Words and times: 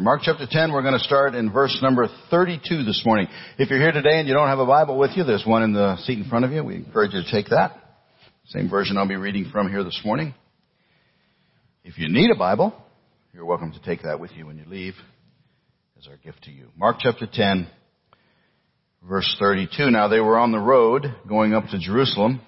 Mark 0.00 0.22
chapter 0.24 0.46
10, 0.50 0.72
we're 0.72 0.80
going 0.80 0.94
to 0.94 1.04
start 1.04 1.34
in 1.34 1.52
verse 1.52 1.78
number 1.82 2.08
32 2.30 2.84
this 2.84 3.02
morning. 3.04 3.28
If 3.58 3.68
you're 3.68 3.78
here 3.78 3.92
today 3.92 4.18
and 4.18 4.26
you 4.26 4.32
don't 4.32 4.48
have 4.48 4.58
a 4.58 4.64
Bible 4.64 4.98
with 4.98 5.10
you, 5.14 5.24
there's 5.24 5.44
one 5.46 5.62
in 5.62 5.74
the 5.74 5.98
seat 6.04 6.16
in 6.16 6.24
front 6.24 6.46
of 6.46 6.52
you. 6.52 6.64
We 6.64 6.76
encourage 6.76 7.12
you 7.12 7.22
to 7.22 7.30
take 7.30 7.50
that. 7.50 7.76
Same 8.46 8.70
version 8.70 8.96
I'll 8.96 9.06
be 9.06 9.16
reading 9.16 9.50
from 9.52 9.68
here 9.68 9.84
this 9.84 10.00
morning. 10.02 10.34
If 11.84 11.98
you 11.98 12.08
need 12.08 12.30
a 12.30 12.38
Bible, 12.38 12.72
you're 13.34 13.44
welcome 13.44 13.72
to 13.72 13.82
take 13.82 14.04
that 14.04 14.18
with 14.18 14.30
you 14.34 14.46
when 14.46 14.56
you 14.56 14.64
leave 14.66 14.94
as 15.98 16.08
our 16.08 16.16
gift 16.16 16.44
to 16.44 16.50
you. 16.50 16.68
Mark 16.78 16.96
chapter 17.00 17.28
10, 17.30 17.68
verse 19.06 19.36
32. 19.38 19.90
Now 19.90 20.08
they 20.08 20.20
were 20.20 20.38
on 20.38 20.50
the 20.50 20.58
road 20.58 21.14
going 21.28 21.52
up 21.52 21.64
to 21.72 21.78
Jerusalem, 21.78 22.40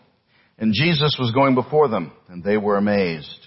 and 0.57 0.73
Jesus 0.73 1.19
was 1.21 1.33
going 1.33 1.55
before 1.55 1.89
them, 1.89 2.13
and 2.31 2.43
they 2.43 2.57
were 2.57 2.79
amazed. 2.79 3.47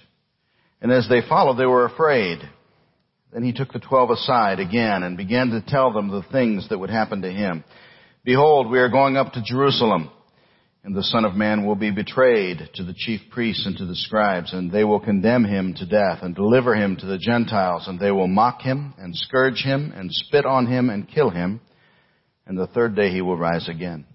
And 0.79 0.91
as 0.91 1.09
they 1.09 1.21
followed, 1.27 1.57
they 1.57 1.65
were 1.65 1.85
afraid. 1.85 2.37
Then 3.33 3.43
he 3.43 3.53
took 3.53 3.73
the 3.73 3.79
twelve 3.79 4.11
aside 4.11 4.59
again 4.59 5.03
and 5.03 5.17
began 5.17 5.49
to 5.49 5.63
tell 5.67 5.91
them 5.91 6.09
the 6.09 6.23
things 6.31 6.69
that 6.69 6.79
would 6.79 6.89
happen 6.89 7.21
to 7.21 7.31
him. 7.31 7.63
Behold, 8.23 8.69
we 8.69 8.79
are 8.79 8.89
going 8.89 9.17
up 9.17 9.33
to 9.33 9.43
Jerusalem, 9.43 10.09
and 10.83 10.95
the 10.95 11.03
Son 11.03 11.25
of 11.25 11.35
Man 11.35 11.65
will 11.65 11.75
be 11.75 11.91
betrayed 11.91 12.69
to 12.75 12.83
the 12.83 12.93
chief 12.95 13.21
priests 13.31 13.65
and 13.65 13.75
to 13.77 13.85
the 13.85 13.95
scribes, 13.95 14.53
and 14.53 14.71
they 14.71 14.83
will 14.83 14.99
condemn 14.99 15.43
him 15.43 15.73
to 15.75 15.85
death 15.85 16.19
and 16.21 16.33
deliver 16.35 16.75
him 16.75 16.95
to 16.97 17.05
the 17.05 17.17
Gentiles, 17.17 17.87
and 17.87 17.99
they 17.99 18.11
will 18.11 18.27
mock 18.27 18.61
him 18.61 18.93
and 18.97 19.15
scourge 19.15 19.61
him 19.63 19.91
and 19.95 20.09
spit 20.11 20.45
on 20.45 20.67
him 20.67 20.89
and 20.89 21.09
kill 21.09 21.29
him, 21.29 21.59
and 22.47 22.57
the 22.57 22.67
third 22.67 22.95
day 22.95 23.09
he 23.09 23.21
will 23.21 23.37
rise 23.37 23.67
again. 23.67 24.05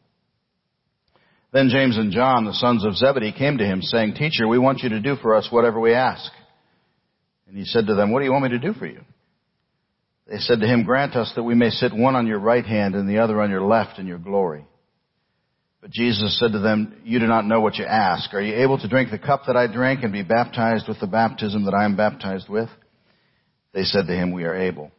Then 1.52 1.68
James 1.68 1.96
and 1.96 2.12
John, 2.12 2.44
the 2.44 2.52
sons 2.54 2.86
of 2.86 2.94
Zebedee, 2.94 3.32
came 3.32 3.58
to 3.58 3.66
him 3.66 3.82
saying, 3.82 4.14
Teacher, 4.14 4.46
we 4.46 4.58
want 4.58 4.80
you 4.84 4.90
to 4.90 5.00
do 5.00 5.16
for 5.16 5.34
us 5.34 5.48
whatever 5.50 5.80
we 5.80 5.94
ask. 5.94 6.30
And 7.50 7.58
he 7.58 7.64
said 7.64 7.88
to 7.88 7.96
them, 7.96 8.12
What 8.12 8.20
do 8.20 8.26
you 8.26 8.30
want 8.32 8.44
me 8.44 8.50
to 8.50 8.60
do 8.60 8.72
for 8.72 8.86
you? 8.86 9.00
They 10.28 10.38
said 10.38 10.60
to 10.60 10.66
him, 10.66 10.84
Grant 10.84 11.16
us 11.16 11.32
that 11.34 11.42
we 11.42 11.56
may 11.56 11.70
sit 11.70 11.92
one 11.92 12.14
on 12.14 12.28
your 12.28 12.38
right 12.38 12.64
hand 12.64 12.94
and 12.94 13.08
the 13.08 13.18
other 13.18 13.42
on 13.42 13.50
your 13.50 13.62
left 13.62 13.98
in 13.98 14.06
your 14.06 14.18
glory. 14.18 14.64
But 15.80 15.90
Jesus 15.90 16.38
said 16.38 16.52
to 16.52 16.60
them, 16.60 17.00
You 17.02 17.18
do 17.18 17.26
not 17.26 17.46
know 17.46 17.60
what 17.60 17.74
you 17.74 17.84
ask. 17.84 18.32
Are 18.34 18.40
you 18.40 18.62
able 18.62 18.78
to 18.78 18.88
drink 18.88 19.10
the 19.10 19.18
cup 19.18 19.42
that 19.48 19.56
I 19.56 19.66
drank 19.66 20.04
and 20.04 20.12
be 20.12 20.22
baptized 20.22 20.86
with 20.86 21.00
the 21.00 21.08
baptism 21.08 21.64
that 21.64 21.74
I 21.74 21.84
am 21.84 21.96
baptized 21.96 22.48
with? 22.48 22.68
They 23.74 23.82
said 23.82 24.06
to 24.06 24.12
him, 24.12 24.32
We 24.32 24.44
are 24.44 24.54
able. 24.54 24.92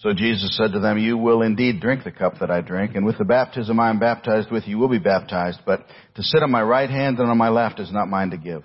So 0.00 0.12
Jesus 0.12 0.54
said 0.58 0.72
to 0.72 0.80
them, 0.80 0.98
You 0.98 1.16
will 1.16 1.40
indeed 1.40 1.80
drink 1.80 2.04
the 2.04 2.12
cup 2.12 2.40
that 2.40 2.50
I 2.50 2.60
drank, 2.60 2.94
and 2.94 3.06
with 3.06 3.16
the 3.16 3.24
baptism 3.24 3.80
I 3.80 3.88
am 3.88 3.98
baptized 3.98 4.50
with, 4.50 4.68
you 4.68 4.76
will 4.76 4.88
be 4.88 4.98
baptized. 4.98 5.60
But 5.64 5.86
to 6.16 6.22
sit 6.22 6.42
on 6.42 6.50
my 6.50 6.62
right 6.62 6.90
hand 6.90 7.18
and 7.20 7.30
on 7.30 7.38
my 7.38 7.48
left 7.48 7.80
is 7.80 7.90
not 7.90 8.08
mine 8.08 8.28
to 8.32 8.36
give, 8.36 8.64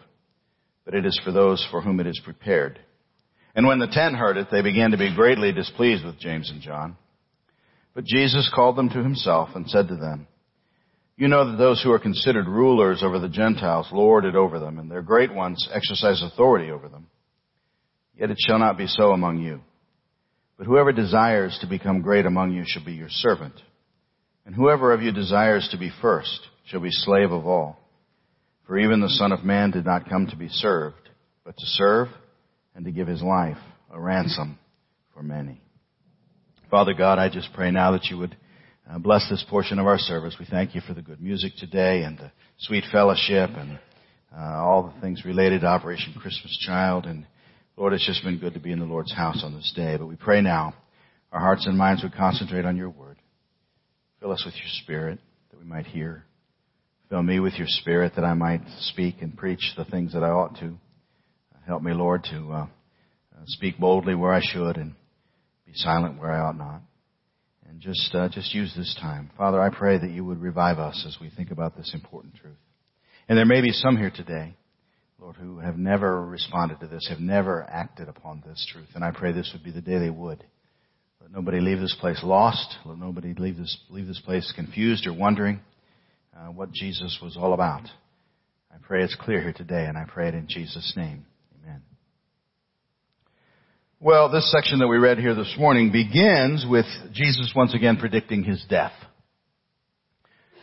but 0.84 0.96
it 0.96 1.06
is 1.06 1.18
for 1.24 1.32
those 1.32 1.66
for 1.72 1.80
whom 1.80 2.02
it 2.02 2.08
is 2.08 2.20
prepared. 2.22 2.80
And 3.60 3.68
when 3.68 3.80
the 3.80 3.88
ten 3.88 4.14
heard 4.14 4.38
it, 4.38 4.48
they 4.50 4.62
began 4.62 4.92
to 4.92 4.98
be 4.98 5.14
greatly 5.14 5.52
displeased 5.52 6.06
with 6.06 6.18
James 6.18 6.50
and 6.50 6.62
John. 6.62 6.96
But 7.94 8.06
Jesus 8.06 8.50
called 8.56 8.78
them 8.78 8.88
to 8.88 9.04
himself 9.04 9.50
and 9.54 9.70
said 9.70 9.90
to 9.90 9.98
them, 9.98 10.28
You 11.18 11.28
know 11.28 11.52
that 11.52 11.58
those 11.58 11.84
who 11.84 11.92
are 11.92 12.00
considered 12.00 12.48
rulers 12.48 13.04
over 13.04 13.20
the 13.20 13.28
Gentiles 13.28 13.90
lord 13.92 14.24
it 14.24 14.34
over 14.34 14.62
them, 14.62 14.80
and 14.80 14.90
their 14.90 15.02
great 15.02 15.34
ones 15.34 15.68
exercise 15.74 16.24
authority 16.24 16.72
over 16.72 16.88
them. 16.88 17.08
Yet 18.18 18.32
it 18.32 18.38
shall 18.40 18.60
not 18.60 18.78
be 18.78 18.88
so 18.88 19.12
among 19.12 19.42
you. 19.42 19.60
But 20.58 20.66
whoever 20.66 20.94
desires 20.94 21.58
to 21.60 21.68
become 21.68 22.02
great 22.02 22.26
among 22.26 22.54
you 22.54 22.64
shall 22.66 22.86
be 22.86 22.94
your 22.94 23.10
servant. 23.10 23.56
And 24.46 24.56
whoever 24.56 24.94
of 24.94 25.02
you 25.02 25.12
desires 25.12 25.68
to 25.74 25.78
be 25.78 25.92
first 26.02 26.48
shall 26.68 26.80
be 26.80 26.92
slave 26.92 27.34
of 27.34 27.46
all. 27.46 27.78
For 28.68 28.80
even 28.80 29.02
the 29.02 29.10
Son 29.10 29.34
of 29.34 29.44
Man 29.44 29.72
did 29.72 29.86
not 29.86 30.08
come 30.08 30.28
to 30.28 30.38
be 30.38 30.48
served, 30.48 31.10
but 31.44 31.58
to 31.58 31.66
serve 31.66 32.08
and 32.76 32.86
to 32.86 32.92
give 32.92 33.08
his 33.08 33.22
life 33.22 33.58
a 33.92 34.00
ransom 34.00 34.58
for 35.14 35.24
many. 35.24 35.62
Father 36.70 36.94
God, 36.94 37.20
I 37.20 37.30
just 37.30 37.50
pray 37.54 37.72
now 37.72 37.92
that 37.92 38.06
you 38.06 38.18
would 38.18 38.38
uh, 38.90 39.00
bless 39.00 39.28
this 39.30 39.44
portion 39.50 39.80
of 39.80 39.88
our 39.88 39.98
service. 39.98 40.36
We 40.40 40.46
thank 40.46 40.76
you 40.76 40.82
for 40.82 40.94
the 40.94 41.02
good 41.02 41.22
music 41.22 41.54
today 41.58 42.04
and 42.04 42.18
the 42.18 42.32
sweet 42.60 42.84
fellowship 42.92 43.50
and 43.56 43.80
uh, 44.36 44.64
all 44.64 44.94
the 44.94 45.02
things 45.02 45.26
related 45.26 45.62
to 45.62 45.68
Operation 45.68 46.14
Christmas 46.20 46.58
Child. 46.66 47.06
And 47.06 47.26
Lord, 47.76 47.94
it's 47.94 48.06
just 48.06 48.24
been 48.24 48.40
good 48.40 48.54
to 48.54 48.60
be 48.60 48.72
in 48.72 48.80
the 48.80 48.86
Lord's 48.86 49.14
house 49.14 49.42
on 49.44 49.56
this 49.56 49.74
day. 49.76 49.98
But 49.98 50.08
we 50.08 50.16
pray 50.16 50.42
now 50.42 50.74
our 51.32 51.40
hearts 51.40 51.66
and 51.68 51.78
minds 51.78 52.04
would 52.04 52.16
concentrate 52.16 52.66
on 52.66 52.78
your 52.78 52.90
word. 52.90 53.18
Fill 54.20 54.32
us 54.32 54.44
with 54.46 54.56
your 54.56 54.70
spirit 54.84 55.20
that 55.52 55.60
we 55.60 55.66
might 55.66 55.86
hear. 55.86 56.26
Fill 57.10 57.24
me 57.24 57.40
with 57.40 57.54
your 57.54 57.68
spirit 57.68 58.14
that 58.16 58.26
I 58.26 58.34
might 58.34 58.62
speak 58.80 59.22
and 59.22 59.36
preach 59.36 59.74
the 59.78 59.86
things 59.86 60.14
that 60.14 60.24
I 60.24 60.30
ought 60.30 60.60
to. 60.60 60.78
Help 61.70 61.84
me, 61.84 61.94
Lord, 61.94 62.24
to 62.32 62.52
uh, 62.52 62.68
speak 63.46 63.78
boldly 63.78 64.16
where 64.16 64.34
I 64.34 64.42
should 64.42 64.78
and 64.78 64.96
be 65.68 65.74
silent 65.76 66.20
where 66.20 66.32
I 66.32 66.40
ought 66.40 66.58
not. 66.58 66.82
And 67.70 67.80
just, 67.80 68.10
uh, 68.16 68.28
just 68.28 68.56
use 68.56 68.74
this 68.76 68.98
time. 69.00 69.30
Father, 69.38 69.62
I 69.62 69.70
pray 69.70 70.00
that 70.00 70.10
you 70.10 70.26
would 70.26 70.42
revive 70.42 70.80
us 70.80 71.06
as 71.08 71.18
we 71.22 71.30
think 71.30 71.52
about 71.52 71.78
this 71.78 71.92
important 71.94 72.34
truth. 72.38 72.58
And 73.28 73.38
there 73.38 73.46
may 73.46 73.62
be 73.62 73.72
some 73.72 73.98
here 73.98 74.10
today, 74.10 74.56
Lord, 75.20 75.36
who 75.36 75.60
have 75.60 75.78
never 75.78 76.26
responded 76.26 76.80
to 76.80 76.88
this, 76.88 77.08
have 77.08 77.20
never 77.20 77.64
acted 77.70 78.10
upon 78.10 78.42
this 78.44 78.68
truth. 78.74 78.90
And 78.96 79.04
I 79.04 79.12
pray 79.12 79.32
this 79.32 79.52
would 79.54 79.64
be 79.64 79.70
the 79.70 79.80
day 79.80 80.00
they 80.00 80.10
would. 80.10 80.44
Let 81.22 81.32
nobody 81.32 81.60
leave 81.60 81.82
this 81.82 81.96
place 82.00 82.24
lost. 82.24 82.78
Let 82.84 82.98
nobody 82.98 83.36
leave 83.38 83.58
this, 83.58 83.78
leave 83.92 84.08
this 84.08 84.22
place 84.26 84.52
confused 84.56 85.06
or 85.06 85.14
wondering 85.14 85.60
uh, 86.36 86.48
what 86.48 86.72
Jesus 86.72 87.20
was 87.22 87.38
all 87.38 87.54
about. 87.54 87.84
I 88.72 88.78
pray 88.82 89.04
it's 89.04 89.14
clear 89.14 89.40
here 89.40 89.54
today, 89.54 89.86
and 89.86 90.00
I 90.00 90.06
pray 90.08 90.30
it 90.30 90.34
in 90.34 90.48
Jesus' 90.48 90.94
name. 90.98 91.28
Well, 94.02 94.30
this 94.32 94.50
section 94.50 94.80
that 94.80 94.88
we 94.88 94.96
read 94.96 95.18
here 95.18 95.36
this 95.36 95.54
morning 95.60 95.92
begins 95.92 96.66
with 96.66 96.86
Jesus 97.12 97.52
once 97.54 97.76
again 97.76 97.98
predicting 97.98 98.46
his 98.46 98.64
death. 98.70 98.94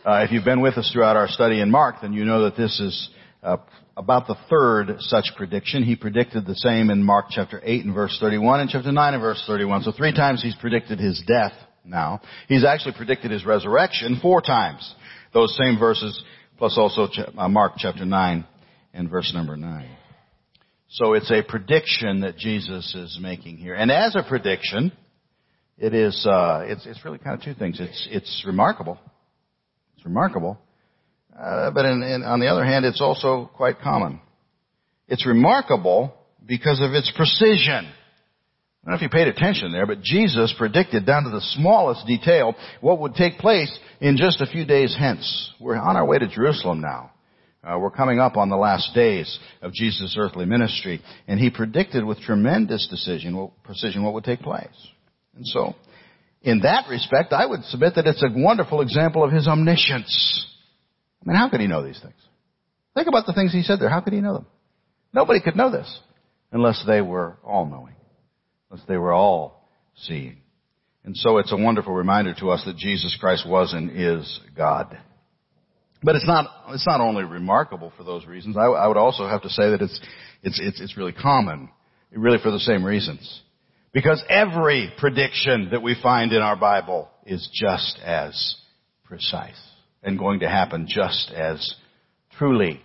Uh, 0.03 0.23
if 0.25 0.31
you've 0.31 0.43
been 0.43 0.59
with 0.59 0.75
us 0.75 0.89
throughout 0.91 1.15
our 1.15 1.27
study 1.27 1.61
in 1.61 1.69
Mark, 1.69 1.97
then 2.01 2.13
you 2.13 2.25
know 2.25 2.45
that 2.45 2.57
this 2.57 2.79
is 2.79 3.09
uh, 3.43 3.57
about 3.95 4.25
the 4.25 4.35
third 4.49 4.95
such 5.01 5.33
prediction. 5.37 5.83
He 5.83 5.95
predicted 5.95 6.47
the 6.47 6.55
same 6.55 6.89
in 6.89 7.03
Mark 7.03 7.27
chapter 7.29 7.61
8 7.63 7.85
and 7.85 7.93
verse 7.93 8.17
31 8.19 8.61
and 8.61 8.69
chapter 8.71 8.91
9 8.91 9.13
and 9.13 9.21
verse 9.21 9.43
31. 9.45 9.83
So 9.83 9.91
three 9.91 10.15
times 10.15 10.41
he's 10.41 10.55
predicted 10.55 10.97
his 10.97 11.21
death 11.27 11.53
now. 11.85 12.21
He's 12.47 12.65
actually 12.65 12.95
predicted 12.97 13.29
his 13.29 13.45
resurrection 13.45 14.17
four 14.19 14.41
times. 14.41 14.95
Those 15.35 15.55
same 15.63 15.77
verses 15.77 16.23
plus 16.57 16.75
also 16.75 17.07
uh, 17.37 17.47
Mark 17.47 17.73
chapter 17.77 18.03
9 18.03 18.47
and 18.95 19.09
verse 19.11 19.31
number 19.31 19.55
9. 19.55 19.96
So 20.89 21.13
it's 21.13 21.29
a 21.31 21.43
prediction 21.43 22.21
that 22.21 22.37
Jesus 22.37 22.95
is 22.95 23.19
making 23.21 23.57
here. 23.57 23.73
And 23.73 23.91
as 23.91 24.15
a 24.15 24.23
prediction, 24.27 24.91
it 25.77 25.93
is, 25.93 26.25
uh, 26.25 26.63
it's, 26.65 26.85
it's 26.85 27.03
really 27.03 27.17
kind 27.17 27.37
of 27.37 27.43
two 27.43 27.53
things. 27.53 27.79
It's, 27.79 28.07
it's 28.09 28.43
remarkable. 28.47 28.97
It's 29.95 30.05
remarkable. 30.05 30.57
Uh, 31.37 31.71
but 31.71 31.85
in, 31.85 32.01
in, 32.03 32.23
on 32.23 32.39
the 32.39 32.47
other 32.47 32.63
hand, 32.63 32.85
it's 32.85 33.01
also 33.01 33.51
quite 33.53 33.79
common. 33.81 34.21
It's 35.07 35.27
remarkable 35.27 36.13
because 36.45 36.81
of 36.81 36.93
its 36.93 37.11
precision. 37.15 37.85
I 38.87 38.91
don't 38.91 38.91
know 38.91 38.95
if 38.95 39.01
you 39.01 39.09
paid 39.09 39.27
attention 39.27 39.73
there, 39.73 39.85
but 39.85 40.01
Jesus 40.01 40.55
predicted 40.57 41.05
down 41.05 41.25
to 41.25 41.29
the 41.29 41.41
smallest 41.41 42.07
detail 42.07 42.55
what 42.79 42.99
would 43.01 43.15
take 43.15 43.37
place 43.37 43.77
in 43.99 44.15
just 44.15 44.39
a 44.39 44.47
few 44.47 44.65
days 44.65 44.95
hence. 44.97 45.51
We're 45.59 45.75
on 45.75 45.97
our 45.97 46.05
way 46.05 46.17
to 46.19 46.27
Jerusalem 46.27 46.79
now. 46.79 47.11
Uh, 47.67 47.77
we're 47.77 47.91
coming 47.91 48.19
up 48.19 48.37
on 48.37 48.49
the 48.49 48.55
last 48.55 48.93
days 48.93 49.39
of 49.61 49.73
Jesus' 49.73 50.15
earthly 50.17 50.45
ministry, 50.45 51.01
and 51.27 51.37
he 51.37 51.49
predicted 51.49 52.05
with 52.05 52.17
tremendous 52.21 52.87
decision, 52.89 53.51
precision 53.63 54.03
what 54.03 54.13
would 54.13 54.23
take 54.23 54.39
place. 54.39 54.67
And 55.35 55.45
so, 55.45 55.75
in 56.41 56.61
that 56.61 56.87
respect, 56.89 57.33
I 57.33 57.45
would 57.45 57.63
submit 57.65 57.95
that 57.95 58.07
it's 58.07 58.23
a 58.23 58.29
wonderful 58.33 58.79
example 58.79 59.21
of 59.21 59.33
his 59.33 59.47
omniscience. 59.47 60.47
I 61.21 61.27
mean, 61.27 61.35
how 61.35 61.49
could 61.49 61.59
he 61.59 61.67
know 61.67 61.83
these 61.83 61.99
things? 61.99 62.15
Think 62.95 63.09
about 63.09 63.25
the 63.25 63.33
things 63.33 63.51
he 63.51 63.63
said 63.63 63.81
there. 63.81 63.89
How 63.89 63.99
could 63.99 64.13
he 64.13 64.21
know 64.21 64.35
them? 64.35 64.45
Nobody 65.11 65.41
could 65.41 65.57
know 65.57 65.69
this 65.69 65.99
unless 66.53 66.81
they 66.87 67.01
were 67.01 67.37
all 67.43 67.65
knowing, 67.65 67.95
unless 68.71 68.87
they 68.87 68.97
were 68.97 69.11
all 69.11 69.67
seeing. 69.95 70.37
And 71.03 71.17
so 71.17 71.37
it's 71.37 71.51
a 71.51 71.57
wonderful 71.57 71.93
reminder 71.93 72.33
to 72.39 72.49
us 72.49 72.63
that 72.65 72.77
Jesus 72.77 73.17
Christ 73.19 73.45
was 73.47 73.73
and 73.73 73.91
is 73.93 74.39
God. 74.55 74.97
But 76.03 76.15
it's 76.15 76.27
not, 76.27 76.45
it's 76.69 76.85
not 76.85 77.01
only 77.01 77.23
remarkable 77.23 77.91
for 77.97 78.03
those 78.03 78.25
reasons. 78.25 78.55
I, 78.57 78.65
I 78.65 78.87
would 78.87 78.97
also 78.97 79.27
have 79.27 79.41
to 79.43 79.49
say 79.49 79.71
that 79.71 79.81
it's, 79.81 79.99
it's, 80.43 80.59
it's, 80.61 80.81
it's 80.81 80.97
really 80.97 81.11
common, 81.11 81.69
really 82.11 82.37
for 82.41 82.51
the 82.51 82.59
same 82.59 82.83
reasons. 82.83 83.41
Because 83.93 84.23
every 84.29 84.93
prediction 84.99 85.69
that 85.71 85.81
we 85.81 85.95
find 86.01 86.31
in 86.33 86.41
our 86.41 86.55
Bible 86.55 87.09
is 87.25 87.49
just 87.53 87.99
as 88.05 88.55
precise 89.05 89.59
and 90.03 90.19
going 90.19 90.41
to 90.41 90.49
happen 90.49 90.85
just 90.87 91.31
as 91.31 91.75
truly 92.37 92.81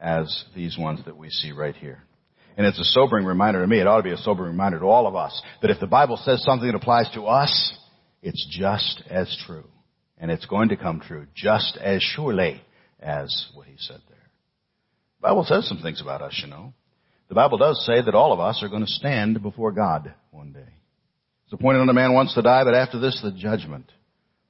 as 0.00 0.44
these 0.56 0.76
ones 0.76 1.00
that 1.04 1.16
we 1.16 1.30
see 1.30 1.52
right 1.52 1.76
here. 1.76 2.02
And 2.56 2.66
it's 2.66 2.80
a 2.80 2.84
sobering 2.84 3.24
reminder 3.24 3.60
to 3.60 3.66
me, 3.68 3.78
it 3.78 3.86
ought 3.86 3.98
to 3.98 4.02
be 4.02 4.12
a 4.12 4.16
sobering 4.16 4.50
reminder 4.50 4.80
to 4.80 4.86
all 4.86 5.06
of 5.06 5.14
us, 5.14 5.40
that 5.62 5.70
if 5.70 5.78
the 5.78 5.86
Bible 5.86 6.16
says 6.24 6.42
something 6.42 6.66
that 6.66 6.74
applies 6.74 7.08
to 7.14 7.26
us, 7.26 7.78
it's 8.20 8.46
just 8.50 9.02
as 9.08 9.34
true 9.46 9.64
and 10.20 10.30
it's 10.30 10.46
going 10.46 10.70
to 10.70 10.76
come 10.76 11.00
true 11.00 11.26
just 11.34 11.76
as 11.76 12.02
surely 12.02 12.60
as 13.00 13.46
what 13.54 13.66
he 13.66 13.76
said 13.78 14.00
there. 14.08 14.18
The 15.20 15.28
Bible 15.28 15.44
says 15.44 15.68
some 15.68 15.78
things 15.78 16.00
about 16.00 16.22
us, 16.22 16.40
you 16.42 16.50
know. 16.50 16.72
The 17.28 17.34
Bible 17.34 17.58
does 17.58 17.84
say 17.84 18.00
that 18.00 18.14
all 18.14 18.32
of 18.32 18.40
us 18.40 18.62
are 18.62 18.68
going 18.68 18.84
to 18.84 18.90
stand 18.90 19.42
before 19.42 19.72
God 19.72 20.14
one 20.30 20.52
day. 20.52 20.72
It's 21.44 21.52
appointed 21.52 21.88
a 21.88 21.92
man 21.92 22.12
once 22.12 22.34
to 22.34 22.42
die, 22.42 22.64
but 22.64 22.74
after 22.74 22.98
this, 22.98 23.20
the 23.22 23.32
judgment. 23.32 23.90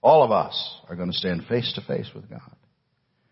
All 0.01 0.23
of 0.23 0.31
us 0.31 0.81
are 0.89 0.97
going 0.97 1.11
to 1.11 1.17
stand 1.17 1.47
face 1.47 1.73
to 1.75 1.81
face 1.81 2.09
with 2.15 2.29
God. 2.31 2.55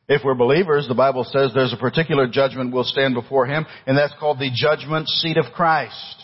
If 0.08 0.22
we're 0.24 0.34
believers, 0.34 0.86
the 0.86 0.94
Bible 0.94 1.24
says 1.24 1.50
there's 1.52 1.72
a 1.72 1.78
particular 1.78 2.28
judgment 2.28 2.72
we'll 2.72 2.84
stand 2.84 3.14
before 3.14 3.46
Him, 3.46 3.66
and 3.86 3.98
that's 3.98 4.14
called 4.20 4.38
the 4.38 4.52
judgment 4.54 5.08
seat 5.08 5.36
of 5.36 5.52
Christ. 5.52 6.16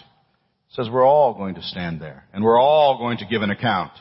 It 0.68 0.74
says 0.74 0.88
we're 0.90 1.06
all 1.06 1.34
going 1.34 1.56
to 1.56 1.62
stand 1.62 2.00
there, 2.00 2.24
and 2.32 2.44
we're 2.44 2.60
all 2.60 2.98
going 2.98 3.18
to 3.18 3.26
give 3.26 3.42
an 3.42 3.50
account. 3.50 3.92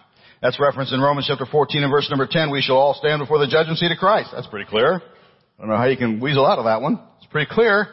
That's 0.42 0.60
referenced 0.60 0.92
in 0.92 1.00
Romans 1.00 1.28
chapter 1.28 1.46
14 1.46 1.84
and 1.84 1.92
verse 1.92 2.10
number 2.10 2.28
10. 2.30 2.50
We 2.50 2.62
shall 2.62 2.78
all 2.78 2.96
stand 2.96 3.20
before 3.20 3.38
the 3.38 3.46
judgment 3.46 3.78
seat 3.78 3.92
of 3.92 4.00
Christ. 4.00 4.30
That's 4.34 4.48
pretty 4.48 4.68
clear. 4.68 4.96
I 4.96 5.62
don't 5.62 5.70
know 5.70 5.78
how 5.78 5.86
you 5.86 5.98
can 5.98 6.20
weasel 6.20 6.48
out 6.48 6.58
of 6.58 6.66
that 6.66 6.82
one. 6.82 7.00
It's 7.18 7.28
pretty 7.28 7.50
clear. 7.52 7.90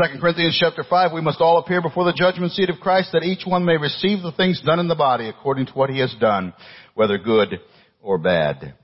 2 0.00 0.20
Corinthians 0.20 0.56
chapter 0.60 0.84
5, 0.88 1.12
we 1.12 1.20
must 1.20 1.40
all 1.40 1.58
appear 1.58 1.82
before 1.82 2.04
the 2.04 2.12
judgment 2.12 2.52
seat 2.52 2.70
of 2.70 2.78
Christ 2.78 3.10
that 3.12 3.24
each 3.24 3.44
one 3.44 3.64
may 3.64 3.76
receive 3.78 4.22
the 4.22 4.30
things 4.30 4.62
done 4.64 4.78
in 4.78 4.86
the 4.86 4.94
body 4.94 5.28
according 5.28 5.66
to 5.66 5.72
what 5.72 5.90
he 5.90 5.98
has 5.98 6.14
done, 6.20 6.54
whether 6.94 7.18
good 7.18 7.60
or 8.00 8.16
bad. 8.16 8.74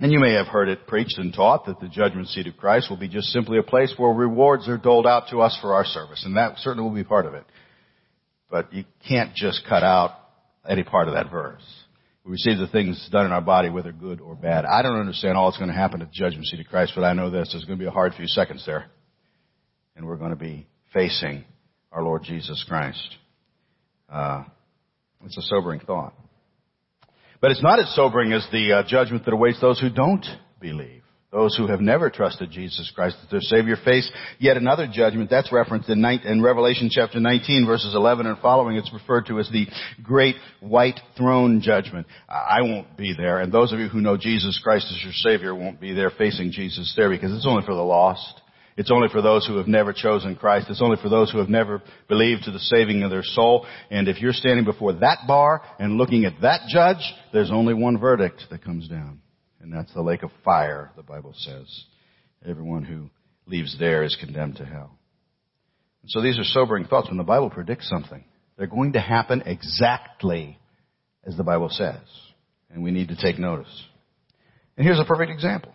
And 0.00 0.10
you 0.10 0.18
may 0.18 0.34
have 0.34 0.48
heard 0.48 0.68
it 0.68 0.88
preached 0.88 1.18
and 1.18 1.32
taught 1.32 1.66
that 1.66 1.78
the 1.78 1.88
judgment 1.88 2.26
seat 2.28 2.48
of 2.48 2.56
Christ 2.56 2.90
will 2.90 2.98
be 2.98 3.08
just 3.08 3.28
simply 3.28 3.58
a 3.58 3.62
place 3.62 3.94
where 3.96 4.10
rewards 4.10 4.68
are 4.68 4.76
doled 4.76 5.06
out 5.06 5.28
to 5.30 5.40
us 5.40 5.56
for 5.62 5.74
our 5.74 5.84
service, 5.84 6.24
and 6.26 6.36
that 6.36 6.58
certainly 6.58 6.88
will 6.88 6.94
be 6.94 7.04
part 7.04 7.24
of 7.24 7.34
it. 7.34 7.44
But 8.50 8.74
you 8.74 8.84
can't 9.08 9.32
just 9.34 9.62
cut 9.66 9.84
out 9.84 10.10
any 10.68 10.82
part 10.82 11.06
of 11.06 11.14
that 11.14 11.30
verse. 11.30 11.62
We 12.26 12.32
receive 12.32 12.58
the 12.58 12.66
things 12.66 13.08
done 13.12 13.24
in 13.24 13.30
our 13.30 13.40
body, 13.40 13.70
whether 13.70 13.92
good 13.92 14.20
or 14.20 14.34
bad. 14.34 14.64
I 14.64 14.82
don't 14.82 14.98
understand 14.98 15.38
all 15.38 15.48
that's 15.48 15.58
going 15.58 15.70
to 15.70 15.76
happen 15.76 16.02
at 16.02 16.08
the 16.08 16.12
judgment 16.12 16.46
seat 16.46 16.58
of 16.58 16.66
Christ, 16.66 16.92
but 16.96 17.04
I 17.04 17.12
know 17.12 17.30
this. 17.30 17.50
There's 17.52 17.64
going 17.64 17.78
to 17.78 17.82
be 17.84 17.88
a 17.88 17.92
hard 17.92 18.14
few 18.14 18.26
seconds 18.26 18.64
there. 18.66 18.86
And 19.94 20.04
we're 20.04 20.16
going 20.16 20.30
to 20.30 20.36
be 20.36 20.66
facing 20.92 21.44
our 21.92 22.02
Lord 22.02 22.24
Jesus 22.24 22.64
Christ. 22.66 23.16
Uh, 24.10 24.42
it's 25.24 25.38
a 25.38 25.42
sobering 25.42 25.78
thought. 25.78 26.14
But 27.40 27.52
it's 27.52 27.62
not 27.62 27.78
as 27.78 27.94
sobering 27.94 28.32
as 28.32 28.44
the 28.50 28.72
uh, 28.72 28.82
judgment 28.88 29.24
that 29.24 29.32
awaits 29.32 29.60
those 29.60 29.80
who 29.80 29.88
don't 29.88 30.26
believe. 30.60 31.02
Those 31.32 31.56
who 31.56 31.66
have 31.66 31.80
never 31.80 32.08
trusted 32.08 32.52
Jesus 32.52 32.90
Christ 32.94 33.16
as 33.22 33.30
their 33.30 33.40
Savior 33.40 33.76
face 33.84 34.08
yet 34.38 34.56
another 34.56 34.88
judgment. 34.90 35.28
That's 35.28 35.52
referenced 35.52 35.88
in, 35.88 36.04
in 36.04 36.40
Revelation 36.40 36.88
chapter 36.90 37.18
19 37.18 37.66
verses 37.66 37.94
11 37.96 38.26
and 38.26 38.38
following. 38.38 38.76
It's 38.76 38.92
referred 38.92 39.26
to 39.26 39.40
as 39.40 39.50
the 39.50 39.66
great 40.04 40.36
white 40.60 41.00
throne 41.16 41.60
judgment. 41.60 42.06
I 42.28 42.62
won't 42.62 42.96
be 42.96 43.12
there, 43.12 43.40
and 43.40 43.52
those 43.52 43.72
of 43.72 43.80
you 43.80 43.88
who 43.88 44.00
know 44.00 44.16
Jesus 44.16 44.60
Christ 44.62 44.86
as 44.90 45.02
your 45.02 45.12
Savior 45.12 45.52
won't 45.52 45.80
be 45.80 45.92
there 45.92 46.10
facing 46.10 46.52
Jesus 46.52 46.94
there 46.96 47.10
because 47.10 47.32
it's 47.32 47.46
only 47.46 47.66
for 47.66 47.74
the 47.74 47.82
lost. 47.82 48.40
It's 48.76 48.92
only 48.92 49.08
for 49.08 49.22
those 49.22 49.46
who 49.46 49.56
have 49.56 49.66
never 49.66 49.92
chosen 49.92 50.36
Christ. 50.36 50.68
It's 50.68 50.82
only 50.82 50.98
for 51.02 51.08
those 51.08 51.32
who 51.32 51.38
have 51.38 51.48
never 51.48 51.82
believed 52.08 52.44
to 52.44 52.52
the 52.52 52.58
saving 52.58 53.02
of 53.02 53.10
their 53.10 53.22
soul. 53.24 53.66
And 53.90 54.06
if 54.06 54.20
you're 54.20 54.32
standing 54.32 54.66
before 54.66 54.92
that 54.92 55.20
bar 55.26 55.62
and 55.78 55.96
looking 55.96 56.24
at 56.24 56.40
that 56.42 56.68
judge, 56.68 57.14
there's 57.32 57.50
only 57.50 57.74
one 57.74 57.98
verdict 57.98 58.44
that 58.50 58.62
comes 58.62 58.86
down. 58.86 59.20
And 59.66 59.74
that's 59.74 59.92
the 59.94 60.02
lake 60.02 60.22
of 60.22 60.30
fire, 60.44 60.92
the 60.94 61.02
Bible 61.02 61.34
says. 61.36 61.66
Everyone 62.48 62.84
who 62.84 63.10
leaves 63.50 63.76
there 63.80 64.04
is 64.04 64.16
condemned 64.20 64.58
to 64.58 64.64
hell. 64.64 64.96
And 66.02 66.10
so 66.12 66.22
these 66.22 66.38
are 66.38 66.44
sobering 66.44 66.84
thoughts 66.84 67.08
when 67.08 67.16
the 67.16 67.24
Bible 67.24 67.50
predicts 67.50 67.88
something. 67.88 68.22
They're 68.56 68.68
going 68.68 68.92
to 68.92 69.00
happen 69.00 69.42
exactly 69.44 70.56
as 71.26 71.36
the 71.36 71.42
Bible 71.42 71.68
says. 71.68 71.98
And 72.70 72.84
we 72.84 72.92
need 72.92 73.08
to 73.08 73.16
take 73.16 73.40
notice. 73.40 73.82
And 74.76 74.86
here's 74.86 75.00
a 75.00 75.04
perfect 75.04 75.32
example. 75.32 75.74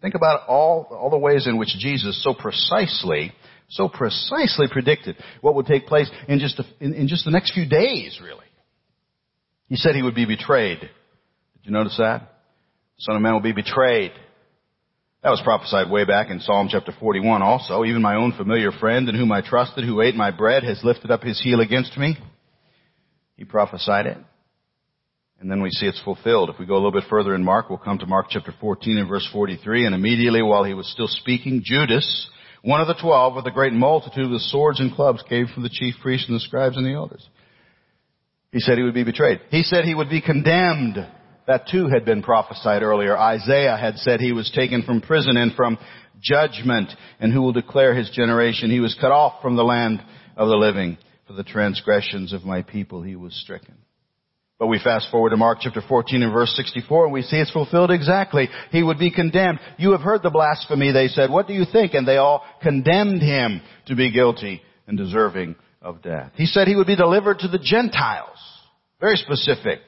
Think 0.00 0.14
about 0.14 0.46
all, 0.46 0.86
all 0.92 1.10
the 1.10 1.18
ways 1.18 1.48
in 1.48 1.56
which 1.56 1.74
Jesus 1.80 2.22
so 2.22 2.32
precisely, 2.32 3.32
so 3.68 3.88
precisely 3.88 4.68
predicted 4.70 5.16
what 5.40 5.56
would 5.56 5.66
take 5.66 5.86
place 5.88 6.08
in 6.28 6.38
just, 6.38 6.60
a, 6.60 6.64
in, 6.78 6.94
in 6.94 7.08
just 7.08 7.24
the 7.24 7.32
next 7.32 7.54
few 7.54 7.66
days, 7.68 8.20
really. 8.22 8.46
He 9.68 9.74
said 9.74 9.96
he 9.96 10.02
would 10.02 10.14
be 10.14 10.26
betrayed. 10.26 10.78
Did 10.78 10.90
you 11.64 11.72
notice 11.72 11.96
that? 11.98 12.34
Son 12.98 13.16
of 13.16 13.22
Man 13.22 13.34
will 13.34 13.40
be 13.40 13.52
betrayed. 13.52 14.12
That 15.22 15.30
was 15.30 15.42
prophesied 15.42 15.90
way 15.90 16.04
back 16.04 16.30
in 16.30 16.40
Psalm 16.40 16.68
chapter 16.70 16.92
41 16.98 17.42
also. 17.42 17.84
Even 17.84 18.00
my 18.00 18.14
own 18.14 18.32
familiar 18.32 18.70
friend 18.72 19.08
in 19.08 19.14
whom 19.14 19.32
I 19.32 19.40
trusted, 19.40 19.84
who 19.84 20.00
ate 20.00 20.14
my 20.14 20.30
bread, 20.30 20.62
has 20.62 20.84
lifted 20.84 21.10
up 21.10 21.22
his 21.22 21.40
heel 21.42 21.60
against 21.60 21.96
me. 21.98 22.16
He 23.36 23.44
prophesied 23.44 24.06
it. 24.06 24.18
And 25.38 25.50
then 25.50 25.60
we 25.60 25.70
see 25.70 25.86
it's 25.86 26.00
fulfilled. 26.02 26.48
If 26.48 26.58
we 26.58 26.64
go 26.64 26.74
a 26.74 26.76
little 26.76 26.92
bit 26.92 27.10
further 27.10 27.34
in 27.34 27.44
Mark, 27.44 27.68
we'll 27.68 27.78
come 27.78 27.98
to 27.98 28.06
Mark 28.06 28.26
chapter 28.30 28.54
14 28.58 28.96
and 28.96 29.08
verse 29.08 29.28
43. 29.30 29.84
And 29.84 29.94
immediately 29.94 30.42
while 30.42 30.64
he 30.64 30.72
was 30.72 30.90
still 30.90 31.08
speaking, 31.08 31.60
Judas, 31.62 32.30
one 32.62 32.80
of 32.80 32.86
the 32.86 32.94
twelve, 33.00 33.34
with 33.34 33.46
a 33.46 33.50
great 33.50 33.74
multitude 33.74 34.30
with 34.30 34.40
swords 34.42 34.80
and 34.80 34.94
clubs, 34.94 35.22
came 35.28 35.46
from 35.46 35.62
the 35.62 35.68
chief 35.68 35.94
priests 36.00 36.28
and 36.28 36.36
the 36.36 36.40
scribes 36.40 36.76
and 36.76 36.86
the 36.86 36.94
elders. 36.94 37.28
He 38.50 38.60
said 38.60 38.78
he 38.78 38.84
would 38.84 38.94
be 38.94 39.04
betrayed. 39.04 39.40
He 39.50 39.62
said 39.62 39.84
he 39.84 39.94
would 39.94 40.08
be 40.08 40.22
condemned. 40.22 40.96
That 41.46 41.68
too 41.68 41.88
had 41.88 42.04
been 42.04 42.22
prophesied 42.22 42.82
earlier. 42.82 43.16
Isaiah 43.16 43.76
had 43.76 43.96
said 43.96 44.20
he 44.20 44.32
was 44.32 44.50
taken 44.50 44.82
from 44.82 45.00
prison 45.00 45.36
and 45.36 45.54
from 45.54 45.78
judgment, 46.20 46.90
and 47.20 47.32
who 47.32 47.42
will 47.42 47.52
declare 47.52 47.94
his 47.94 48.10
generation? 48.10 48.70
He 48.70 48.80
was 48.80 48.96
cut 49.00 49.12
off 49.12 49.42
from 49.42 49.56
the 49.56 49.64
land 49.64 50.02
of 50.36 50.48
the 50.48 50.56
living. 50.56 50.98
For 51.26 51.32
the 51.32 51.44
transgressions 51.44 52.32
of 52.32 52.44
my 52.44 52.62
people 52.62 53.02
he 53.02 53.16
was 53.16 53.34
stricken. 53.34 53.74
But 54.58 54.68
we 54.68 54.78
fast 54.82 55.10
forward 55.10 55.30
to 55.30 55.36
Mark 55.36 55.58
chapter 55.60 55.82
14 55.86 56.22
and 56.22 56.32
verse 56.32 56.54
64 56.56 57.06
and 57.06 57.12
we 57.12 57.22
see 57.22 57.36
it's 57.36 57.50
fulfilled 57.50 57.90
exactly. 57.90 58.48
He 58.70 58.82
would 58.82 58.98
be 58.98 59.10
condemned. 59.10 59.58
You 59.76 59.90
have 59.90 60.00
heard 60.00 60.22
the 60.22 60.30
blasphemy, 60.30 60.92
they 60.92 61.08
said. 61.08 61.30
What 61.30 61.46
do 61.46 61.52
you 61.52 61.64
think? 61.70 61.94
And 61.94 62.06
they 62.06 62.16
all 62.16 62.44
condemned 62.62 63.22
him 63.22 63.60
to 63.86 63.96
be 63.96 64.12
guilty 64.12 64.62
and 64.86 64.96
deserving 64.96 65.56
of 65.82 66.00
death. 66.00 66.30
He 66.36 66.46
said 66.46 66.68
he 66.68 66.76
would 66.76 66.86
be 66.86 66.96
delivered 66.96 67.40
to 67.40 67.48
the 67.48 67.58
Gentiles. 67.58 68.38
Very 69.00 69.16
specific. 69.16 69.80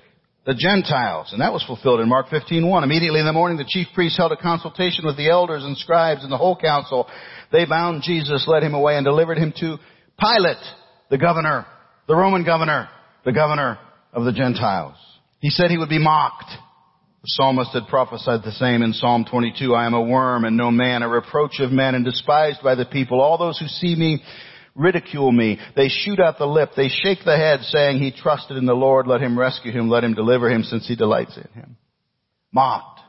The 0.48 0.54
Gentiles. 0.54 1.28
And 1.32 1.42
that 1.42 1.52
was 1.52 1.62
fulfilled 1.64 2.00
in 2.00 2.08
Mark 2.08 2.30
15:1. 2.30 2.82
Immediately 2.82 3.20
in 3.20 3.26
the 3.26 3.34
morning 3.34 3.58
the 3.58 3.68
chief 3.68 3.86
priests 3.94 4.16
held 4.16 4.32
a 4.32 4.36
consultation 4.36 5.04
with 5.04 5.18
the 5.18 5.28
elders 5.28 5.62
and 5.62 5.76
scribes 5.76 6.22
and 6.22 6.32
the 6.32 6.38
whole 6.38 6.56
council. 6.56 7.06
They 7.52 7.66
bound 7.66 8.02
Jesus, 8.02 8.48
led 8.48 8.62
him 8.62 8.72
away 8.72 8.96
and 8.96 9.04
delivered 9.04 9.36
him 9.36 9.52
to 9.60 9.76
Pilate, 10.18 10.64
the 11.10 11.18
governor, 11.18 11.66
the 12.06 12.16
Roman 12.16 12.44
governor, 12.44 12.88
the 13.26 13.32
governor 13.32 13.78
of 14.14 14.24
the 14.24 14.32
Gentiles. 14.32 14.96
He 15.40 15.50
said 15.50 15.70
he 15.70 15.76
would 15.76 15.90
be 15.90 15.98
mocked. 15.98 16.48
The 16.48 17.28
psalmist 17.36 17.74
had 17.74 17.86
prophesied 17.88 18.42
the 18.42 18.52
same 18.52 18.80
in 18.80 18.94
Psalm 18.94 19.26
22. 19.30 19.74
I 19.74 19.84
am 19.84 19.92
a 19.92 20.00
worm 20.00 20.46
and 20.46 20.56
no 20.56 20.70
man, 20.70 21.02
a 21.02 21.08
reproach 21.10 21.60
of 21.60 21.72
men 21.72 21.94
and 21.94 22.06
despised 22.06 22.62
by 22.62 22.74
the 22.74 22.86
people. 22.86 23.20
All 23.20 23.36
those 23.36 23.58
who 23.58 23.66
see 23.66 23.94
me 23.94 24.22
ridicule 24.78 25.30
me. 25.32 25.58
They 25.76 25.88
shoot 25.88 26.20
out 26.20 26.38
the 26.38 26.46
lip. 26.46 26.70
They 26.76 26.88
shake 26.88 27.18
the 27.24 27.36
head 27.36 27.60
saying 27.62 27.98
he 27.98 28.12
trusted 28.12 28.56
in 28.56 28.64
the 28.64 28.74
Lord. 28.74 29.06
Let 29.06 29.20
him 29.20 29.38
rescue 29.38 29.72
him. 29.72 29.90
Let 29.90 30.04
him 30.04 30.14
deliver 30.14 30.50
him 30.50 30.62
since 30.62 30.88
he 30.88 30.96
delights 30.96 31.36
in 31.36 31.60
him. 31.60 31.76
Mocked. 32.52 33.00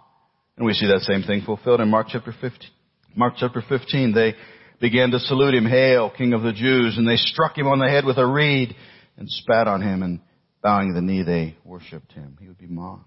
And 0.57 0.65
we 0.65 0.73
see 0.73 0.87
that 0.87 1.01
same 1.01 1.23
thing 1.23 1.43
fulfilled 1.45 1.79
in 1.79 1.89
Mark 1.89 2.07
chapter 2.09 2.33
15. 2.33 2.69
Mark 3.15 3.35
chapter 3.37 3.63
15. 3.67 4.13
They 4.13 4.35
began 4.81 5.11
to 5.11 5.19
salute 5.19 5.53
him. 5.53 5.65
Hail, 5.65 6.09
King 6.09 6.33
of 6.33 6.41
the 6.41 6.51
Jews. 6.51 6.97
And 6.97 7.07
they 7.07 7.15
struck 7.15 7.57
him 7.57 7.67
on 7.67 7.79
the 7.79 7.87
head 7.87 8.03
with 8.03 8.17
a 8.17 8.25
reed 8.25 8.75
and 9.17 9.29
spat 9.29 9.67
on 9.67 9.81
him 9.81 10.03
and 10.03 10.19
bowing 10.61 10.93
the 10.93 11.01
knee, 11.01 11.23
they 11.23 11.55
worshipped 11.63 12.11
him. 12.13 12.37
He 12.39 12.47
would 12.47 12.57
be 12.57 12.67
mocked. 12.67 13.05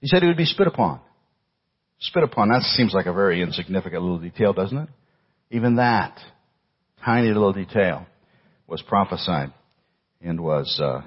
He 0.00 0.08
said 0.08 0.22
he 0.22 0.28
would 0.28 0.36
be 0.36 0.44
spit 0.44 0.66
upon. 0.66 1.00
Spit 2.00 2.22
upon. 2.22 2.48
That 2.48 2.62
seems 2.62 2.94
like 2.94 3.06
a 3.06 3.12
very 3.12 3.42
insignificant 3.42 4.02
little 4.02 4.18
detail, 4.18 4.52
doesn't 4.52 4.76
it? 4.76 4.88
Even 5.50 5.76
that 5.76 6.18
tiny 7.04 7.28
little 7.28 7.52
detail 7.52 8.06
was 8.66 8.82
prophesied 8.82 9.52
and 10.20 10.40
was 10.40 10.80
uh, 10.82 11.02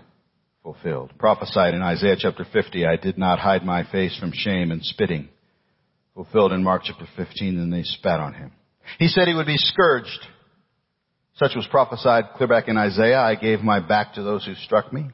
fulfilled. 0.62 1.12
Prophesied 1.18 1.74
in 1.74 1.82
Isaiah 1.82 2.16
chapter 2.18 2.46
50, 2.52 2.86
I 2.86 2.96
did 2.96 3.18
not 3.18 3.40
hide 3.40 3.66
my 3.66 3.84
face 3.92 4.18
from 4.20 4.32
shame 4.34 4.72
and 4.72 4.84
spitting. 4.84 5.30
Fulfilled 6.14 6.52
in 6.52 6.64
Mark 6.64 6.84
chapter 6.86 7.08
15, 7.16 7.58
and 7.58 7.74
they 7.74 7.84
spat 7.84 8.20
on 8.20 8.34
him. 8.34 8.52
He 9.00 9.08
said 9.08 9.28
he 9.28 9.34
would 9.34 9.48
be 9.48 9.58
scourged. 9.58 10.28
Such 11.36 11.56
was 11.56 11.68
prophesied 11.72 12.26
clear 12.36 12.48
back 12.48 12.68
in 12.68 12.78
Isaiah. 12.78 13.20
I 13.20 13.36
gave 13.36 13.62
my 13.62 13.80
back 13.80 14.14
to 14.14 14.24
those 14.24 14.46
who 14.46 14.54
struck 14.56 14.94
me 14.94 15.10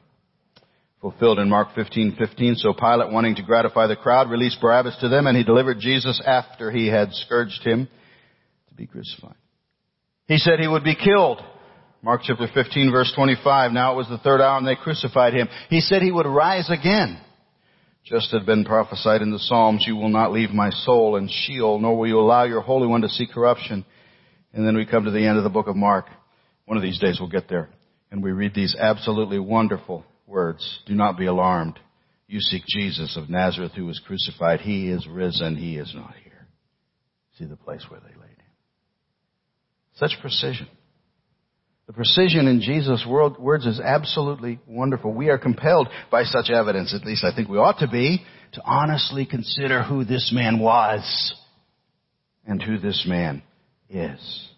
fulfilled 1.00 1.38
in 1.38 1.48
Mark 1.48 1.74
15:15. 1.74 2.56
So 2.56 2.72
Pilate, 2.72 3.10
wanting 3.10 3.36
to 3.36 3.42
gratify 3.42 3.86
the 3.86 3.96
crowd, 3.96 4.30
released 4.30 4.60
Barabbas 4.60 4.96
to 4.98 5.08
them, 5.08 5.26
and 5.26 5.36
he 5.36 5.42
delivered 5.42 5.80
Jesus 5.80 6.20
after 6.24 6.70
he 6.70 6.88
had 6.88 7.12
scourged 7.12 7.62
him 7.64 7.88
to 8.68 8.74
be 8.74 8.86
crucified. 8.86 9.34
He 10.30 10.38
said 10.38 10.60
he 10.60 10.68
would 10.68 10.84
be 10.84 10.94
killed. 10.94 11.42
Mark 12.02 12.20
chapter 12.22 12.46
15 12.54 12.92
verse 12.92 13.12
25. 13.16 13.72
Now 13.72 13.94
it 13.94 13.96
was 13.96 14.08
the 14.08 14.18
third 14.18 14.40
hour 14.40 14.58
and 14.58 14.66
they 14.66 14.76
crucified 14.76 15.34
him. 15.34 15.48
He 15.68 15.80
said 15.80 16.02
he 16.02 16.12
would 16.12 16.24
rise 16.24 16.70
again. 16.70 17.20
Just 18.04 18.32
as 18.32 18.38
had 18.38 18.46
been 18.46 18.64
prophesied 18.64 19.22
in 19.22 19.32
the 19.32 19.40
Psalms, 19.40 19.84
you 19.88 19.96
will 19.96 20.08
not 20.08 20.30
leave 20.30 20.50
my 20.50 20.70
soul 20.70 21.16
in 21.16 21.28
Sheol, 21.28 21.80
nor 21.80 21.98
will 21.98 22.06
you 22.06 22.20
allow 22.20 22.44
your 22.44 22.60
Holy 22.60 22.86
One 22.86 23.00
to 23.00 23.08
see 23.08 23.26
corruption. 23.26 23.84
And 24.54 24.64
then 24.64 24.76
we 24.76 24.86
come 24.86 25.04
to 25.04 25.10
the 25.10 25.26
end 25.26 25.36
of 25.36 25.42
the 25.42 25.50
book 25.50 25.66
of 25.66 25.74
Mark. 25.74 26.06
One 26.64 26.76
of 26.76 26.82
these 26.84 27.00
days 27.00 27.18
we'll 27.18 27.28
get 27.28 27.48
there. 27.48 27.68
And 28.12 28.22
we 28.22 28.30
read 28.30 28.54
these 28.54 28.76
absolutely 28.78 29.40
wonderful 29.40 30.04
words. 30.28 30.80
Do 30.86 30.94
not 30.94 31.18
be 31.18 31.26
alarmed. 31.26 31.80
You 32.28 32.38
seek 32.38 32.62
Jesus 32.68 33.16
of 33.16 33.30
Nazareth 33.30 33.72
who 33.74 33.86
was 33.86 34.00
crucified. 34.06 34.60
He 34.60 34.90
is 34.90 35.08
risen. 35.08 35.56
He 35.56 35.76
is 35.76 35.92
not 35.92 36.14
here. 36.22 36.46
See 37.36 37.46
the 37.46 37.56
place 37.56 37.84
where 37.88 37.98
they 37.98 38.12
him. 38.12 38.29
Such 40.00 40.16
precision. 40.22 40.66
The 41.86 41.92
precision 41.92 42.46
in 42.46 42.62
Jesus' 42.62 43.04
words 43.06 43.66
is 43.66 43.80
absolutely 43.80 44.58
wonderful. 44.66 45.12
We 45.12 45.28
are 45.28 45.36
compelled 45.36 45.88
by 46.10 46.22
such 46.24 46.48
evidence, 46.48 46.94
at 46.94 47.04
least 47.04 47.22
I 47.22 47.34
think 47.34 47.50
we 47.50 47.58
ought 47.58 47.80
to 47.80 47.88
be, 47.88 48.24
to 48.52 48.62
honestly 48.64 49.26
consider 49.26 49.82
who 49.82 50.04
this 50.04 50.32
man 50.34 50.58
was 50.58 51.34
and 52.46 52.62
who 52.62 52.78
this 52.78 53.04
man 53.06 53.42
is. 53.90 54.48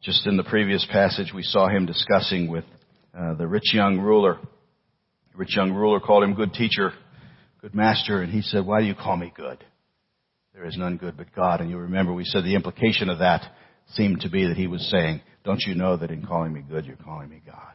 Just 0.00 0.24
in 0.28 0.36
the 0.36 0.44
previous 0.44 0.86
passage, 0.92 1.32
we 1.34 1.42
saw 1.42 1.68
him 1.68 1.84
discussing 1.84 2.48
with 2.48 2.64
uh, 3.18 3.34
the 3.34 3.48
rich 3.48 3.74
young 3.74 3.98
ruler. 3.98 4.38
The 5.32 5.38
rich 5.38 5.56
young 5.56 5.72
ruler 5.72 5.98
called 5.98 6.22
him 6.22 6.34
good 6.34 6.52
teacher, 6.52 6.92
good 7.60 7.74
master, 7.74 8.22
and 8.22 8.32
he 8.32 8.42
said, 8.42 8.64
why 8.64 8.80
do 8.80 8.86
you 8.86 8.94
call 8.94 9.16
me 9.16 9.32
good? 9.34 9.64
There 10.54 10.66
is 10.66 10.76
none 10.76 10.98
good 10.98 11.16
but 11.16 11.34
God. 11.34 11.60
And 11.60 11.68
you 11.68 11.78
remember 11.78 12.12
we 12.12 12.24
said 12.24 12.44
the 12.44 12.54
implication 12.54 13.08
of 13.08 13.18
that 13.18 13.42
seemed 13.94 14.20
to 14.20 14.30
be 14.30 14.46
that 14.46 14.56
he 14.56 14.66
was 14.66 14.88
saying, 14.90 15.20
don't 15.44 15.62
you 15.66 15.74
know 15.74 15.96
that 15.96 16.10
in 16.10 16.26
calling 16.26 16.52
me 16.52 16.62
good, 16.68 16.86
you're 16.86 16.96
calling 16.96 17.28
me 17.28 17.40
God? 17.44 17.74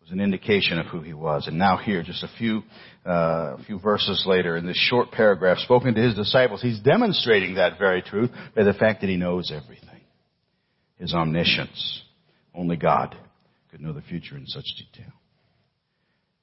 It 0.00 0.04
was 0.04 0.12
an 0.12 0.20
indication 0.20 0.78
of 0.78 0.86
who 0.86 1.00
he 1.00 1.12
was. 1.12 1.46
And 1.46 1.58
now 1.58 1.76
here, 1.76 2.02
just 2.02 2.22
a 2.22 2.30
few, 2.38 2.62
uh, 3.06 3.56
a 3.58 3.64
few 3.66 3.78
verses 3.78 4.24
later, 4.26 4.56
in 4.56 4.66
this 4.66 4.78
short 4.78 5.10
paragraph 5.10 5.58
spoken 5.58 5.94
to 5.94 6.00
his 6.00 6.14
disciples, 6.14 6.62
he's 6.62 6.80
demonstrating 6.80 7.54
that 7.56 7.78
very 7.78 8.02
truth 8.02 8.30
by 8.56 8.64
the 8.64 8.72
fact 8.72 9.02
that 9.02 9.10
he 9.10 9.16
knows 9.16 9.52
everything. 9.54 10.00
His 10.96 11.14
omniscience. 11.14 12.02
Only 12.54 12.76
God 12.76 13.14
could 13.70 13.80
know 13.80 13.92
the 13.92 14.02
future 14.02 14.36
in 14.36 14.46
such 14.46 14.64
detail. 14.78 15.12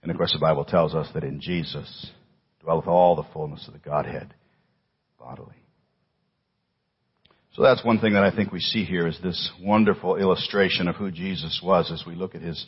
And 0.01 0.11
of 0.11 0.17
course 0.17 0.33
the 0.33 0.39
Bible 0.39 0.65
tells 0.65 0.93
us 0.93 1.07
that 1.13 1.23
in 1.23 1.41
Jesus 1.41 2.11
dwelleth 2.61 2.87
all 2.87 3.15
the 3.15 3.25
fullness 3.33 3.67
of 3.67 3.73
the 3.73 3.79
Godhead 3.79 4.33
bodily. 5.19 5.64
So 7.55 7.61
that's 7.61 7.85
one 7.85 7.99
thing 7.99 8.13
that 8.13 8.23
I 8.23 8.35
think 8.35 8.51
we 8.51 8.59
see 8.59 8.83
here 8.83 9.07
is 9.07 9.17
this 9.23 9.49
wonderful 9.61 10.17
illustration 10.17 10.89
of 10.89 10.97
who 10.97 11.09
Jesus 11.09 11.61
was 11.63 11.89
as 11.89 12.03
we 12.05 12.13
look 12.13 12.35
at 12.35 12.41
his, 12.41 12.65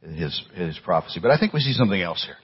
his, 0.00 0.40
his 0.54 0.78
prophecy. 0.84 1.18
But 1.20 1.32
I 1.32 1.38
think 1.40 1.52
we 1.52 1.58
see 1.58 1.72
something 1.72 2.00
else 2.00 2.24
here. 2.24 2.36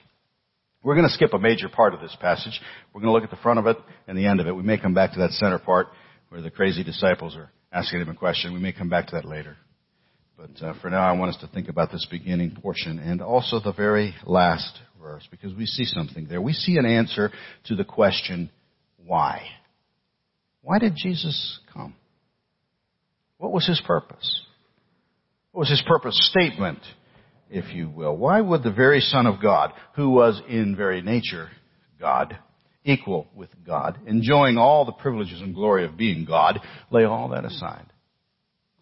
We're 0.83 0.95
going 0.95 1.07
to 1.07 1.13
skip 1.13 1.33
a 1.33 1.39
major 1.39 1.69
part 1.69 1.93
of 1.93 2.01
this 2.01 2.15
passage. 2.19 2.59
We're 2.93 2.99
going 2.99 3.11
to 3.11 3.13
look 3.13 3.23
at 3.23 3.29
the 3.29 3.41
front 3.41 3.59
of 3.59 3.67
it 3.67 3.77
and 4.09 4.17
the 4.17 4.25
end 4.25 4.41
of 4.41 4.47
it. 4.47 4.51
We 4.51 4.61
may 4.61 4.77
come 4.77 4.93
back 4.93 5.13
to 5.13 5.19
that 5.19 5.31
center 5.31 5.57
part 5.57 5.87
where 6.27 6.41
the 6.41 6.51
crazy 6.51 6.83
disciples 6.83 7.37
are 7.37 7.49
asking 7.71 8.01
him 8.01 8.09
a 8.09 8.13
question. 8.13 8.53
We 8.53 8.59
may 8.59 8.73
come 8.73 8.89
back 8.89 9.07
to 9.07 9.15
that 9.15 9.23
later. 9.23 9.55
But 10.37 10.61
uh, 10.61 10.73
for 10.81 10.89
now, 10.89 11.07
I 11.07 11.17
want 11.17 11.33
us 11.33 11.41
to 11.41 11.47
think 11.47 11.69
about 11.69 11.93
this 11.93 12.05
beginning 12.11 12.57
portion 12.61 12.99
and 12.99 13.21
also 13.21 13.61
the 13.61 13.71
very 13.71 14.13
last 14.25 14.79
verse 15.01 15.25
because 15.31 15.53
we 15.53 15.65
see 15.65 15.85
something 15.85 16.27
there. 16.27 16.41
We 16.41 16.51
see 16.51 16.75
an 16.75 16.85
answer 16.85 17.31
to 17.67 17.75
the 17.77 17.85
question, 17.85 18.51
why? 18.97 19.43
Why 20.65 20.79
did 20.79 20.95
Jesus 20.95 21.59
come? 21.71 21.93
What 23.37 23.51
was 23.51 23.67
his 23.67 23.79
purpose? 23.85 24.41
What 25.51 25.59
was 25.59 25.69
his 25.69 25.83
purpose 25.87 26.19
statement, 26.31 26.79
if 27.51 27.71
you 27.71 27.87
will? 27.87 28.17
Why 28.17 28.41
would 28.41 28.63
the 28.63 28.71
very 28.71 28.99
Son 28.99 29.27
of 29.27 29.39
God, 29.39 29.73
who 29.95 30.09
was 30.09 30.41
in 30.49 30.75
very 30.75 31.03
nature 31.03 31.49
God, 31.99 32.39
equal 32.83 33.27
with 33.35 33.49
God, 33.63 33.99
enjoying 34.07 34.57
all 34.57 34.85
the 34.85 34.91
privileges 34.91 35.39
and 35.39 35.53
glory 35.53 35.85
of 35.85 35.97
being 35.97 36.25
God, 36.25 36.59
lay 36.89 37.03
all 37.03 37.29
that 37.29 37.45
aside, 37.45 37.85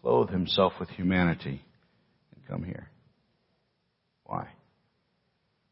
clothe 0.02 0.30
himself 0.30 0.72
with 0.80 0.88
humanity, 0.88 1.62
and 2.34 2.48
come 2.48 2.64
here? 2.64 2.88
Why? 4.24 4.48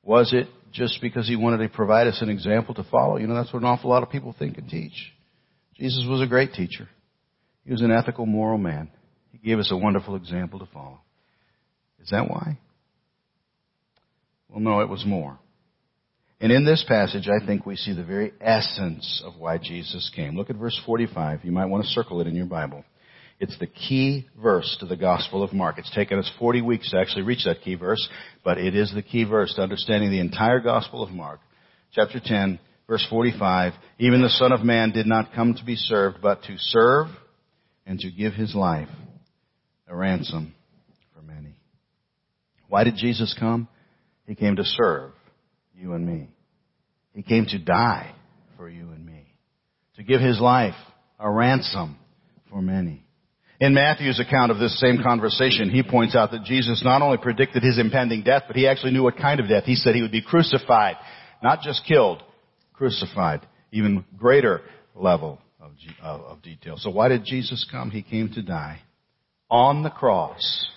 Was 0.04 0.34
it 0.34 0.50
just 0.74 1.00
because 1.02 1.26
he 1.26 1.38
wanted 1.38 1.60
to 1.60 1.70
provide 1.70 2.08
us 2.08 2.22
an 2.22 2.28
example 2.28 2.76
to 2.76 2.84
follow? 2.84 3.16
You 3.16 3.28
know, 3.28 3.36
that's 3.36 3.54
what 3.54 3.62
an 3.62 3.70
awful 3.70 3.90
lot 3.90 4.04
of 4.04 4.10
people 4.10 4.36
think 4.38 4.58
and 4.58 4.68
teach. 4.68 5.14
Jesus 5.82 6.06
was 6.08 6.22
a 6.22 6.28
great 6.28 6.54
teacher. 6.54 6.88
He 7.66 7.72
was 7.72 7.82
an 7.82 7.92
ethical, 7.92 8.28
moral 8.28 8.60
man. 8.60 8.92
He 9.32 9.40
gave 9.40 9.58
us 9.58 9.72
a 9.72 9.78
wonderful 9.78 10.16
example 10.16 10.60
to 10.60 10.68
follow. 10.68 11.00
Is 12.00 12.10
that 12.12 12.30
why? 12.30 12.60
Well, 14.48 14.60
no, 14.60 14.82
it 14.82 14.90
was 14.90 15.04
more. 15.08 15.40
And 16.40 16.52
in 16.52 16.66
this 16.66 16.86
passage, 16.88 17.28
I 17.28 17.44
think 17.44 17.66
we 17.66 17.78
see 17.78 17.94
the 17.94 18.04
very 18.04 18.32
essence 18.40 19.24
of 19.26 19.40
why 19.40 19.58
Jesus 19.58 20.12
came. 20.16 20.38
Look 20.38 20.52
at 20.52 20.56
verse 20.56 20.80
45. 20.86 21.46
You 21.46 21.52
might 21.52 21.66
want 21.66 21.84
to 21.84 21.90
circle 21.90 22.22
it 22.22 22.28
in 22.28 22.36
your 22.36 22.46
Bible. 22.46 22.86
It's 23.40 23.58
the 23.58 23.66
key 23.66 24.28
verse 24.40 24.78
to 24.82 24.86
the 24.86 24.96
Gospel 24.96 25.42
of 25.42 25.52
Mark. 25.52 25.80
It's 25.80 25.94
taken 25.96 26.20
us 26.20 26.32
40 26.38 26.62
weeks 26.62 26.92
to 26.92 27.00
actually 27.00 27.24
reach 27.24 27.46
that 27.46 27.64
key 27.64 27.74
verse, 27.74 28.08
but 28.44 28.60
it 28.60 28.76
is 28.76 28.94
the 28.94 29.02
key 29.02 29.24
verse 29.24 29.56
to 29.56 29.64
understanding 29.64 30.12
the 30.12 30.20
entire 30.20 30.60
Gospel 30.60 31.02
of 31.02 31.10
Mark. 31.10 31.40
Chapter 31.92 32.22
10, 32.24 32.60
Verse 32.92 33.08
45, 33.10 33.72
even 34.00 34.22
the 34.22 34.28
Son 34.28 34.52
of 34.52 34.66
Man 34.66 34.92
did 34.92 35.08
not 35.08 35.32
come 35.34 35.54
to 35.54 35.64
be 35.64 35.78
served, 35.78 36.18
but 36.22 36.44
to 36.44 36.58
serve 36.58 37.08
and 37.86 37.98
to 38.00 38.12
give 38.12 38.34
his 38.34 38.54
life 38.54 38.90
a 39.88 39.96
ransom 39.96 40.54
for 41.16 41.22
many. 41.22 41.56
Why 42.68 42.84
did 42.84 42.98
Jesus 42.98 43.34
come? 43.40 43.70
He 44.28 44.36
came 44.36 44.58
to 44.58 44.66
serve 44.66 45.12
you 45.74 45.94
and 45.94 46.06
me. 46.06 46.32
He 47.14 47.22
came 47.24 47.46
to 47.46 47.60
die 47.60 48.14
for 48.58 48.68
you 48.68 48.90
and 48.92 49.06
me. 49.06 49.26
To 49.96 50.04
give 50.04 50.20
his 50.20 50.42
life 50.42 50.76
a 51.18 51.32
ransom 51.32 51.98
for 52.50 52.62
many. 52.62 53.06
In 53.62 53.74
Matthew's 53.74 54.20
account 54.20 54.52
of 54.52 54.60
this 54.60 54.78
same 54.82 55.02
conversation, 55.02 55.70
he 55.70 55.82
points 55.82 56.14
out 56.14 56.32
that 56.32 56.44
Jesus 56.44 56.82
not 56.84 57.02
only 57.02 57.20
predicted 57.20 57.64
his 57.64 57.80
impending 57.80 58.24
death, 58.24 58.44
but 58.48 58.58
he 58.58 58.68
actually 58.68 58.92
knew 58.92 59.04
what 59.04 59.16
kind 59.16 59.40
of 59.40 59.48
death. 59.48 59.64
He 59.64 59.76
said 59.76 59.96
he 59.96 60.02
would 60.02 60.12
be 60.12 60.22
crucified, 60.22 60.98
not 61.42 61.62
just 61.62 61.86
killed, 61.88 62.22
crucified. 62.82 63.48
Even 63.72 64.04
greater 64.18 64.62
level 64.96 65.40
of, 65.62 65.72
of, 66.02 66.42
detail. 66.42 66.78
So 66.78 66.90
why 66.90 67.10
did 67.10 67.24
Jesus 67.24 67.64
come? 67.72 67.92
He 67.92 68.02
came 68.02 68.34
to 68.34 68.42
die 68.42 68.82
on 69.52 69.84
the 69.84 69.92
cross 69.92 70.68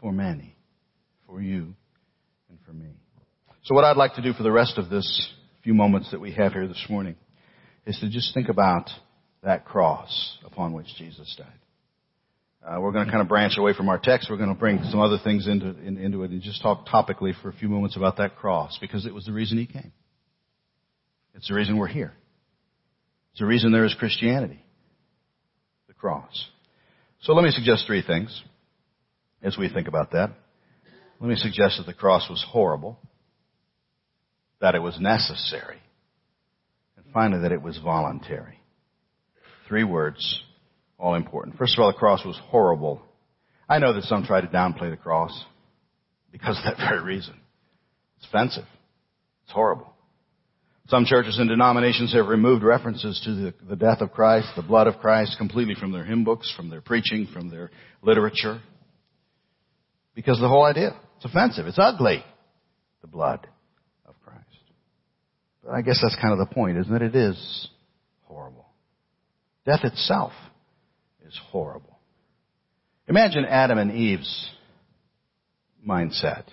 for 0.00 0.12
many, 0.12 0.54
for 1.26 1.42
you 1.42 1.74
and 2.48 2.58
for 2.64 2.72
me. 2.72 2.86
So 3.64 3.74
what 3.74 3.82
I'd 3.82 3.96
like 3.96 4.14
to 4.14 4.22
do 4.22 4.32
for 4.32 4.44
the 4.44 4.52
rest 4.52 4.78
of 4.78 4.88
this 4.88 5.32
few 5.64 5.74
moments 5.74 6.12
that 6.12 6.20
we 6.20 6.32
have 6.34 6.52
here 6.52 6.68
this 6.68 6.86
morning 6.88 7.16
is 7.84 7.98
to 7.98 8.08
just 8.08 8.32
think 8.32 8.48
about 8.48 8.88
that 9.42 9.64
cross 9.64 10.38
upon 10.46 10.72
which 10.72 10.86
Jesus 10.96 11.34
died. 11.36 11.48
Uh, 12.64 12.80
we're 12.80 12.92
going 12.92 13.06
to 13.06 13.10
kind 13.10 13.20
of 13.20 13.28
branch 13.28 13.58
away 13.58 13.74
from 13.74 13.88
our 13.88 13.98
text. 13.98 14.28
We're 14.30 14.36
going 14.36 14.54
to 14.54 14.58
bring 14.58 14.82
some 14.84 15.00
other 15.00 15.18
things 15.22 15.48
into, 15.48 15.70
in, 15.80 15.98
into 15.98 16.22
it 16.22 16.30
and 16.30 16.40
just 16.40 16.62
talk 16.62 16.86
topically 16.86 17.32
for 17.42 17.48
a 17.48 17.52
few 17.52 17.68
moments 17.68 17.96
about 17.96 18.18
that 18.18 18.36
cross 18.36 18.78
because 18.80 19.04
it 19.04 19.12
was 19.12 19.24
the 19.24 19.32
reason 19.32 19.58
he 19.58 19.66
came. 19.66 19.92
It's 21.34 21.48
the 21.48 21.54
reason 21.54 21.76
we're 21.76 21.86
here. 21.86 22.12
It's 23.32 23.40
the 23.40 23.46
reason 23.46 23.72
there 23.72 23.84
is 23.84 23.94
Christianity. 23.98 24.62
The 25.88 25.94
cross. 25.94 26.48
So 27.22 27.32
let 27.32 27.42
me 27.42 27.50
suggest 27.50 27.84
three 27.86 28.02
things 28.02 28.42
as 29.42 29.56
we 29.56 29.68
think 29.68 29.88
about 29.88 30.12
that. 30.12 30.30
Let 31.20 31.28
me 31.28 31.36
suggest 31.36 31.78
that 31.78 31.86
the 31.86 31.94
cross 31.94 32.28
was 32.28 32.44
horrible, 32.46 32.98
that 34.60 34.74
it 34.74 34.82
was 34.82 34.98
necessary, 35.00 35.78
and 36.96 37.04
finally 37.12 37.42
that 37.42 37.52
it 37.52 37.62
was 37.62 37.78
voluntary. 37.78 38.60
Three 39.68 39.84
words, 39.84 40.42
all 40.98 41.14
important. 41.14 41.56
First 41.56 41.78
of 41.78 41.82
all, 41.82 41.90
the 41.90 41.98
cross 41.98 42.24
was 42.24 42.38
horrible. 42.48 43.02
I 43.68 43.78
know 43.78 43.94
that 43.94 44.04
some 44.04 44.24
try 44.24 44.40
to 44.40 44.46
downplay 44.46 44.90
the 44.90 44.96
cross 44.96 45.44
because 46.30 46.58
of 46.58 46.64
that 46.64 46.76
very 46.76 47.02
reason. 47.02 47.34
It's 48.18 48.26
offensive. 48.26 48.66
It's 49.44 49.52
horrible. 49.52 49.93
Some 50.88 51.06
churches 51.06 51.38
and 51.38 51.48
denominations 51.48 52.12
have 52.12 52.26
removed 52.26 52.62
references 52.62 53.18
to 53.24 53.34
the, 53.34 53.54
the, 53.70 53.76
death 53.76 54.02
of 54.02 54.12
Christ, 54.12 54.48
the 54.54 54.62
blood 54.62 54.86
of 54.86 54.98
Christ, 54.98 55.36
completely 55.38 55.74
from 55.74 55.92
their 55.92 56.04
hymn 56.04 56.24
books, 56.24 56.52
from 56.54 56.68
their 56.68 56.82
preaching, 56.82 57.26
from 57.32 57.48
their 57.48 57.70
literature. 58.02 58.60
Because 60.14 60.38
the 60.40 60.48
whole 60.48 60.64
idea, 60.64 60.94
it's 61.16 61.24
offensive, 61.24 61.66
it's 61.66 61.78
ugly, 61.78 62.22
the 63.00 63.06
blood 63.06 63.46
of 64.06 64.14
Christ. 64.22 64.44
But 65.64 65.72
I 65.72 65.80
guess 65.80 66.00
that's 66.02 66.16
kind 66.20 66.38
of 66.38 66.46
the 66.46 66.54
point, 66.54 66.76
isn't 66.76 66.94
it? 66.94 67.02
It 67.02 67.16
is 67.16 67.68
horrible. 68.24 68.66
Death 69.64 69.84
itself 69.84 70.32
is 71.26 71.38
horrible. 71.50 71.98
Imagine 73.08 73.46
Adam 73.46 73.78
and 73.78 73.90
Eve's 73.90 74.50
mindset 75.86 76.44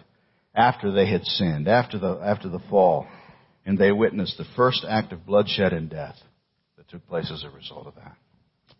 after 0.56 0.94
they 0.94 1.10
had 1.10 1.26
sinned, 1.26 1.68
after 1.68 2.00
the, 2.00 2.22
after 2.24 2.48
the 2.48 2.60
fall 2.70 3.08
and 3.65 3.77
they 3.77 3.91
witnessed 3.91 4.38
the 4.38 4.46
first 4.56 4.86
act 4.88 5.13
of 5.13 5.25
bloodshed 5.25 5.74
and 5.74 5.89
death 5.89 6.15
that 6.77 6.89
took 6.89 7.08
place 7.08 7.32
as 7.32 7.44
a 7.44 7.56
result 7.56 7.88
of 7.88 7.96
that. 7.96 8.15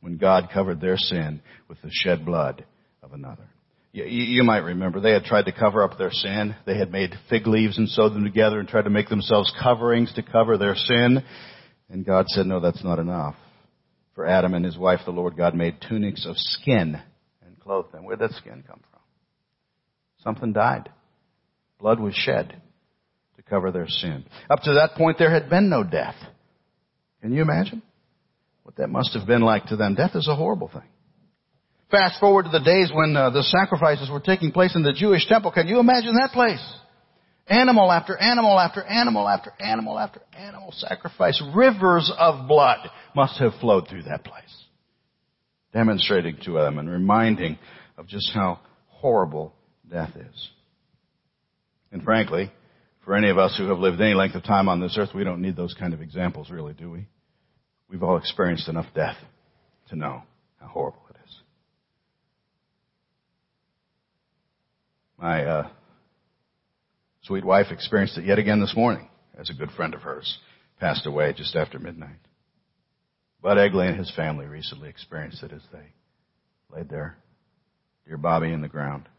When 0.02 0.18
God 0.18 0.50
covered 0.52 0.82
their 0.82 0.98
sin 0.98 1.42
with 1.68 1.82
the 1.82 1.92
shed 1.92 2.26
blood 2.26 2.66
of 3.04 3.14
another. 3.14 3.48
You, 3.94 4.06
you, 4.06 4.44
might 4.44 4.60
remember 4.60 5.00
they 5.00 5.12
had 5.12 5.26
tried 5.26 5.46
to 5.46 5.52
cover 5.52 5.84
up 5.84 5.98
their 5.98 6.12
sin. 6.12 6.56
They 6.66 6.78
had 6.78 6.92
made 6.92 7.14
fig 7.30 7.46
leaves 7.46 7.78
and 7.78 7.90
sewed 7.90 8.14
them 8.14 8.24
together 8.24 8.60
and 8.60 8.68
tried 8.68 8.84
to 8.84 8.90
make 8.90 9.10
themselves 9.10 9.54
coverings 9.62 10.14
to 10.14 10.24
cover 10.24 10.58
their 10.58 10.76
sin. 10.76 11.24
And 11.90 12.06
God 12.06 12.26
said, 12.30 12.46
no, 12.46 12.62
that's 12.62 12.84
not 12.84 13.00
enough. 13.00 13.36
For 14.16 14.26
Adam 14.26 14.54
and 14.54 14.64
his 14.64 14.78
wife, 14.78 15.02
the 15.06 15.12
Lord 15.12 15.36
God 15.36 15.56
made 15.56 15.76
tunics 15.88 16.26
of 16.26 16.38
skin 16.38 17.00
and 17.46 17.60
clothed 17.60 17.92
them. 17.92 18.06
Where 18.06 18.16
did 18.16 18.30
that 18.30 18.38
skin 18.38 18.64
come 18.66 18.80
from? 18.90 19.02
Something 20.24 20.54
died. 20.54 20.90
Blood 21.80 22.00
was 22.00 22.14
shed 22.16 22.62
cover 23.52 23.72
their 23.72 23.88
sin. 23.88 24.26
Up 24.50 24.62
to 24.62 24.74
that 24.76 24.96
point, 24.96 25.20
there 25.20 25.30
had 25.30 25.50
been 25.50 25.70
no 25.70 25.84
death. 25.84 26.16
Can 27.22 27.34
you 27.34 27.42
imagine 27.44 27.84
what 28.64 28.78
that 28.78 28.88
must 28.88 29.14
have 29.14 29.28
been 29.28 29.42
like 29.42 29.66
to 29.66 29.76
them? 29.76 29.94
Death 29.94 30.16
is 30.16 30.28
a 30.28 30.36
horrible 30.36 30.70
thing. 30.70 30.88
Fast 31.92 32.20
forward 32.22 32.44
to 32.44 32.50
the 32.50 32.64
days 32.64 32.90
when 32.94 33.16
uh, 33.16 33.30
the 33.32 33.44
sacrifices 33.44 34.10
were 34.10 34.22
taking 34.22 34.54
place 34.54 34.76
in 34.76 34.82
the 34.82 34.94
Jewish 34.94 35.28
temple. 35.28 35.52
Can 35.52 35.68
you 35.68 35.80
imagine 35.80 36.16
that 36.16 36.32
place? 36.32 36.66
Animal 37.48 37.92
after 37.92 38.16
animal 38.16 38.58
after 38.58 38.82
animal 38.82 39.28
after 39.28 39.52
animal 39.60 40.00
after 40.00 40.22
animal 40.34 40.72
sacrifice. 40.72 41.44
Rivers 41.54 42.10
of 42.18 42.48
blood 42.48 42.90
must 43.14 43.38
have 43.40 43.52
flowed 43.60 43.90
through 43.90 44.04
that 44.04 44.24
place. 44.24 44.44
Demonstrating 45.74 46.38
to 46.46 46.54
them 46.54 46.80
and 46.80 46.90
reminding 46.90 47.60
of 47.98 48.08
just 48.08 48.32
how 48.34 48.60
horrible 48.88 49.54
death 49.90 50.16
is. 50.16 50.50
And 51.92 52.04
frankly, 52.04 52.52
for 53.04 53.16
any 53.16 53.30
of 53.30 53.38
us 53.38 53.56
who 53.58 53.68
have 53.70 53.80
lived 53.80 54.00
any 54.00 54.14
length 54.14 54.36
of 54.36 54.44
time 54.44 54.70
on 54.70 54.80
this 54.80 54.98
earth, 54.98 55.10
we 55.14 55.24
don't 55.24 55.42
need 55.42 55.56
those 55.56 55.74
kind 55.74 55.94
of 55.94 56.02
examples 56.02 56.50
really, 56.50 56.74
do 56.74 56.90
we? 56.92 57.08
We've 57.90 58.04
all 58.04 58.18
experienced 58.18 58.70
enough 58.70 58.86
death 58.96 59.18
to 59.90 59.96
know 59.96 60.24
how 60.60 60.68
horrible 60.68 61.02
it 61.10 61.18
is. 61.26 61.36
My 65.18 65.46
uh, 65.46 65.70
sweet 67.24 67.44
wife 67.44 67.68
experienced 67.72 68.18
it 68.18 68.26
yet 68.26 68.40
again 68.40 68.62
this 68.62 68.76
morning 68.76 69.10
as 69.38 69.50
a 69.50 69.54
good 69.54 69.72
friend 69.72 69.94
of 69.94 70.02
hers 70.02 70.38
passed 70.80 71.06
away 71.06 71.34
just 71.36 71.56
after 71.56 71.80
midnight. 71.80 72.18
Bud 73.42 73.58
Egley 73.58 73.88
and 73.88 73.98
his 73.98 74.12
family 74.16 74.46
recently 74.46 74.90
experienced 74.90 75.44
it 75.44 75.52
as 75.52 75.62
they 75.74 75.94
laid 76.70 76.90
their 76.90 77.18
dear 78.06 78.18
Bobby 78.18 78.52
in 78.52 78.62
the 78.62 78.68
ground. 78.68 79.10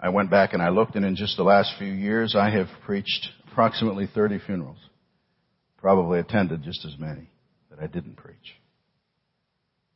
I 0.00 0.10
went 0.10 0.30
back 0.30 0.52
and 0.52 0.62
I 0.62 0.68
looked, 0.68 0.94
and 0.94 1.04
in 1.04 1.16
just 1.16 1.36
the 1.36 1.42
last 1.42 1.74
few 1.78 1.92
years, 1.92 2.36
I 2.36 2.50
have 2.50 2.68
preached 2.84 3.28
approximately 3.50 4.06
30 4.12 4.38
funerals. 4.46 4.78
Probably 5.76 6.20
attended 6.20 6.62
just 6.62 6.84
as 6.84 6.98
many 6.98 7.30
that 7.70 7.80
I 7.80 7.86
didn't 7.86 8.16
preach. 8.16 8.54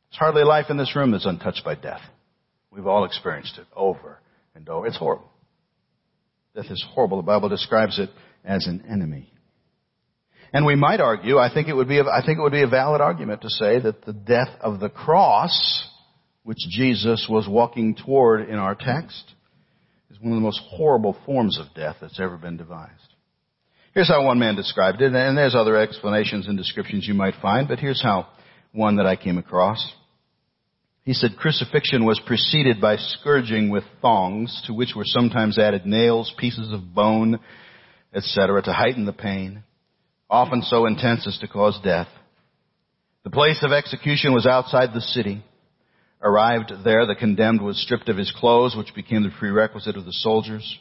It's 0.09 0.17
hardly 0.17 0.43
life 0.43 0.65
in 0.69 0.77
this 0.77 0.95
room 0.95 1.11
that's 1.11 1.25
untouched 1.25 1.63
by 1.63 1.75
death. 1.75 2.01
We've 2.71 2.87
all 2.87 3.05
experienced 3.05 3.57
it 3.57 3.67
over 3.75 4.19
and 4.55 4.67
over. 4.67 4.87
It's 4.87 4.97
horrible. 4.97 5.31
Death 6.55 6.69
is 6.69 6.83
horrible. 6.93 7.17
The 7.17 7.23
Bible 7.23 7.49
describes 7.49 7.97
it 7.97 8.09
as 8.43 8.67
an 8.67 8.83
enemy. 8.89 9.31
And 10.53 10.65
we 10.65 10.75
might 10.75 10.99
argue, 10.99 11.39
I 11.39 11.51
think 11.51 11.67
it 11.67 11.73
would 11.73 11.87
be, 11.87 11.97
a, 11.97 12.03
I 12.03 12.23
think 12.23 12.37
it 12.37 12.41
would 12.41 12.51
be 12.51 12.61
a 12.61 12.67
valid 12.67 13.01
argument 13.01 13.41
to 13.41 13.49
say 13.49 13.79
that 13.79 14.05
the 14.05 14.13
death 14.13 14.49
of 14.61 14.79
the 14.79 14.89
cross, 14.89 15.87
which 16.43 16.59
Jesus 16.69 17.25
was 17.27 17.47
walking 17.47 17.95
toward 17.95 18.47
in 18.47 18.55
our 18.55 18.75
text, 18.75 19.33
one 20.23 20.31
of 20.31 20.37
the 20.37 20.45
most 20.45 20.61
horrible 20.69 21.17
forms 21.25 21.59
of 21.59 21.73
death 21.75 21.97
that's 21.99 22.19
ever 22.19 22.37
been 22.37 22.55
devised. 22.55 23.13
Here's 23.93 24.07
how 24.07 24.25
one 24.25 24.39
man 24.39 24.55
described 24.55 25.01
it, 25.01 25.13
and 25.13 25.37
there's 25.37 25.53
other 25.53 25.77
explanations 25.77 26.47
and 26.47 26.57
descriptions 26.57 27.05
you 27.05 27.13
might 27.13 27.35
find, 27.41 27.67
but 27.67 27.79
here's 27.79 28.01
how 28.01 28.27
one 28.71 28.95
that 28.95 29.05
I 29.05 29.17
came 29.17 29.37
across. 29.37 29.93
He 31.03 31.13
said 31.13 31.35
crucifixion 31.37 32.05
was 32.05 32.21
preceded 32.25 32.79
by 32.79 32.95
scourging 32.95 33.69
with 33.69 33.83
thongs, 34.01 34.63
to 34.65 34.73
which 34.73 34.93
were 34.95 35.03
sometimes 35.05 35.59
added 35.59 35.85
nails, 35.85 36.33
pieces 36.37 36.71
of 36.71 36.95
bone, 36.95 37.39
etc., 38.15 38.61
to 38.61 38.71
heighten 38.71 39.05
the 39.05 39.11
pain, 39.11 39.63
often 40.29 40.61
so 40.61 40.85
intense 40.85 41.27
as 41.27 41.37
to 41.39 41.47
cause 41.49 41.77
death. 41.83 42.07
The 43.25 43.29
place 43.29 43.59
of 43.61 43.73
execution 43.73 44.33
was 44.33 44.45
outside 44.45 44.93
the 44.93 45.01
city. 45.01 45.43
Arrived 46.23 46.71
there, 46.85 47.05
the 47.05 47.15
condemned 47.15 47.61
was 47.61 47.81
stripped 47.81 48.07
of 48.07 48.15
his 48.15 48.31
clothes, 48.31 48.77
which 48.77 48.95
became 48.95 49.23
the 49.23 49.29
prerequisite 49.37 49.97
of 49.97 50.05
the 50.05 50.13
soldiers. 50.13 50.79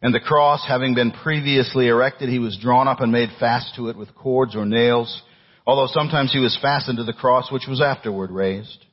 And 0.00 0.14
the 0.14 0.20
cross, 0.20 0.64
having 0.66 0.94
been 0.94 1.10
previously 1.10 1.88
erected, 1.88 2.28
he 2.28 2.38
was 2.38 2.56
drawn 2.56 2.86
up 2.86 3.00
and 3.00 3.10
made 3.10 3.30
fast 3.40 3.74
to 3.76 3.88
it 3.88 3.96
with 3.96 4.14
cords 4.14 4.54
or 4.54 4.64
nails, 4.64 5.22
although 5.66 5.92
sometimes 5.92 6.32
he 6.32 6.38
was 6.38 6.56
fastened 6.62 6.98
to 6.98 7.04
the 7.04 7.12
cross, 7.12 7.50
which 7.50 7.66
was 7.68 7.82
afterward 7.82 8.30
raised. 8.30 8.86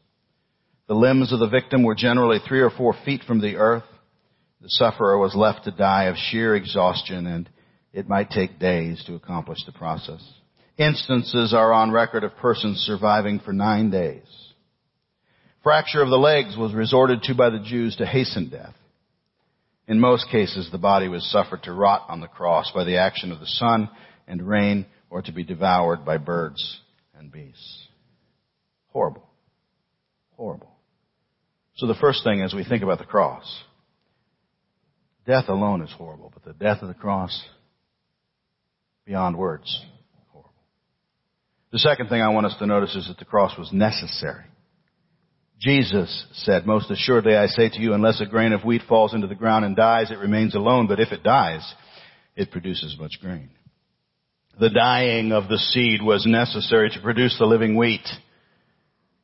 The 0.88 0.96
limbs 0.96 1.32
of 1.32 1.40
the 1.40 1.48
victim 1.48 1.84
were 1.84 1.96
generally 1.96 2.40
three 2.40 2.62
or 2.62 2.72
four 2.72 2.96
feet 3.06 3.22
from 3.28 3.40
the 3.40 3.58
earth. 3.58 3.84
The 4.62 4.70
sufferer 4.70 5.20
was 5.20 5.36
left 5.36 5.66
to 5.66 5.72
die 5.72 6.06
of 6.06 6.16
sheer 6.18 6.56
exhaustion, 6.56 7.28
and 7.28 7.48
it 7.94 8.10
might 8.10 8.32
take 8.32 8.58
days 8.58 9.04
to 9.06 9.14
accomplish 9.14 9.60
the 9.66 9.74
process. 9.74 10.28
Instances 10.78 11.54
are 11.54 11.72
on 11.72 11.92
record 11.92 12.24
of 12.24 12.36
persons 12.38 12.80
surviving 12.80 13.40
for 13.40 13.54
nine 13.54 13.92
days. 13.92 14.24
Fracture 15.68 16.02
of 16.02 16.10
the 16.10 16.16
legs 16.16 16.56
was 16.56 16.74
resorted 16.74 17.24
to 17.24 17.36
by 17.36 17.50
the 17.50 17.60
Jews 17.60 17.98
to 17.98 18.06
hasten 18.06 18.48
death. 18.48 18.74
In 19.86 20.00
most 20.00 20.30
cases, 20.32 20.70
the 20.72 20.78
body 20.78 21.10
was 21.10 21.30
suffered 21.30 21.64
to 21.64 21.74
rot 21.74 22.06
on 22.08 22.22
the 22.22 22.28
cross 22.30 22.72
by 22.74 22.86
the 22.86 23.00
action 23.00 23.34
of 23.34 23.42
the 23.42 23.46
sun 23.46 23.90
and 24.30 24.48
rain 24.48 24.86
or 25.10 25.22
to 25.22 25.34
be 25.34 25.44
devoured 25.44 26.06
by 26.06 26.20
birds 26.20 26.80
and 27.20 27.34
beasts. 27.34 27.88
Horrible. 28.94 29.30
Horrible. 30.38 30.72
So 31.76 31.86
the 31.86 31.96
first 31.96 32.24
thing 32.24 32.42
as 32.42 32.54
we 32.54 32.64
think 32.64 32.82
about 32.82 33.00
the 33.00 33.04
cross, 33.04 33.44
death 35.26 35.50
alone 35.50 35.82
is 35.82 35.92
horrible, 35.92 36.32
but 36.34 36.46
the 36.46 36.54
death 36.54 36.82
of 36.82 36.88
the 36.88 36.94
cross, 36.94 37.44
beyond 39.06 39.38
words, 39.38 39.84
horrible. 40.32 40.54
The 41.74 41.80
second 41.80 42.08
thing 42.08 42.22
I 42.22 42.30
want 42.30 42.46
us 42.46 42.56
to 42.60 42.66
notice 42.66 42.96
is 42.96 43.10
that 43.10 43.20
the 43.20 43.26
cross 43.26 43.58
was 43.58 43.74
necessary. 43.74 44.46
Jesus 45.60 46.26
said, 46.34 46.68
Most 46.68 46.92
assuredly 46.92 47.36
I 47.36 47.48
say 47.48 47.70
to 47.70 47.80
you, 47.80 47.94
unless 47.94 48.22
a 48.22 48.26
grain 48.26 48.54
of 48.54 48.64
wheat 48.64 48.84
falls 48.88 49.14
into 49.14 49.28
the 49.28 49.36
ground 49.36 49.66
and 49.66 49.76
dies, 49.76 50.12
it 50.12 50.20
remains 50.20 50.54
alone, 50.54 50.88
but 50.88 51.00
if 51.00 51.12
it 51.12 51.24
dies, 51.24 51.74
it 52.36 52.52
produces 52.52 52.96
much 53.00 53.20
grain. 53.20 53.50
The 54.60 54.70
dying 54.70 55.32
of 55.32 55.50
the 55.50 55.58
seed 55.58 56.02
was 56.02 56.26
necessary 56.28 56.90
to 56.92 57.02
produce 57.02 57.38
the 57.40 57.46
living 57.46 57.76
wheat. 57.76 58.08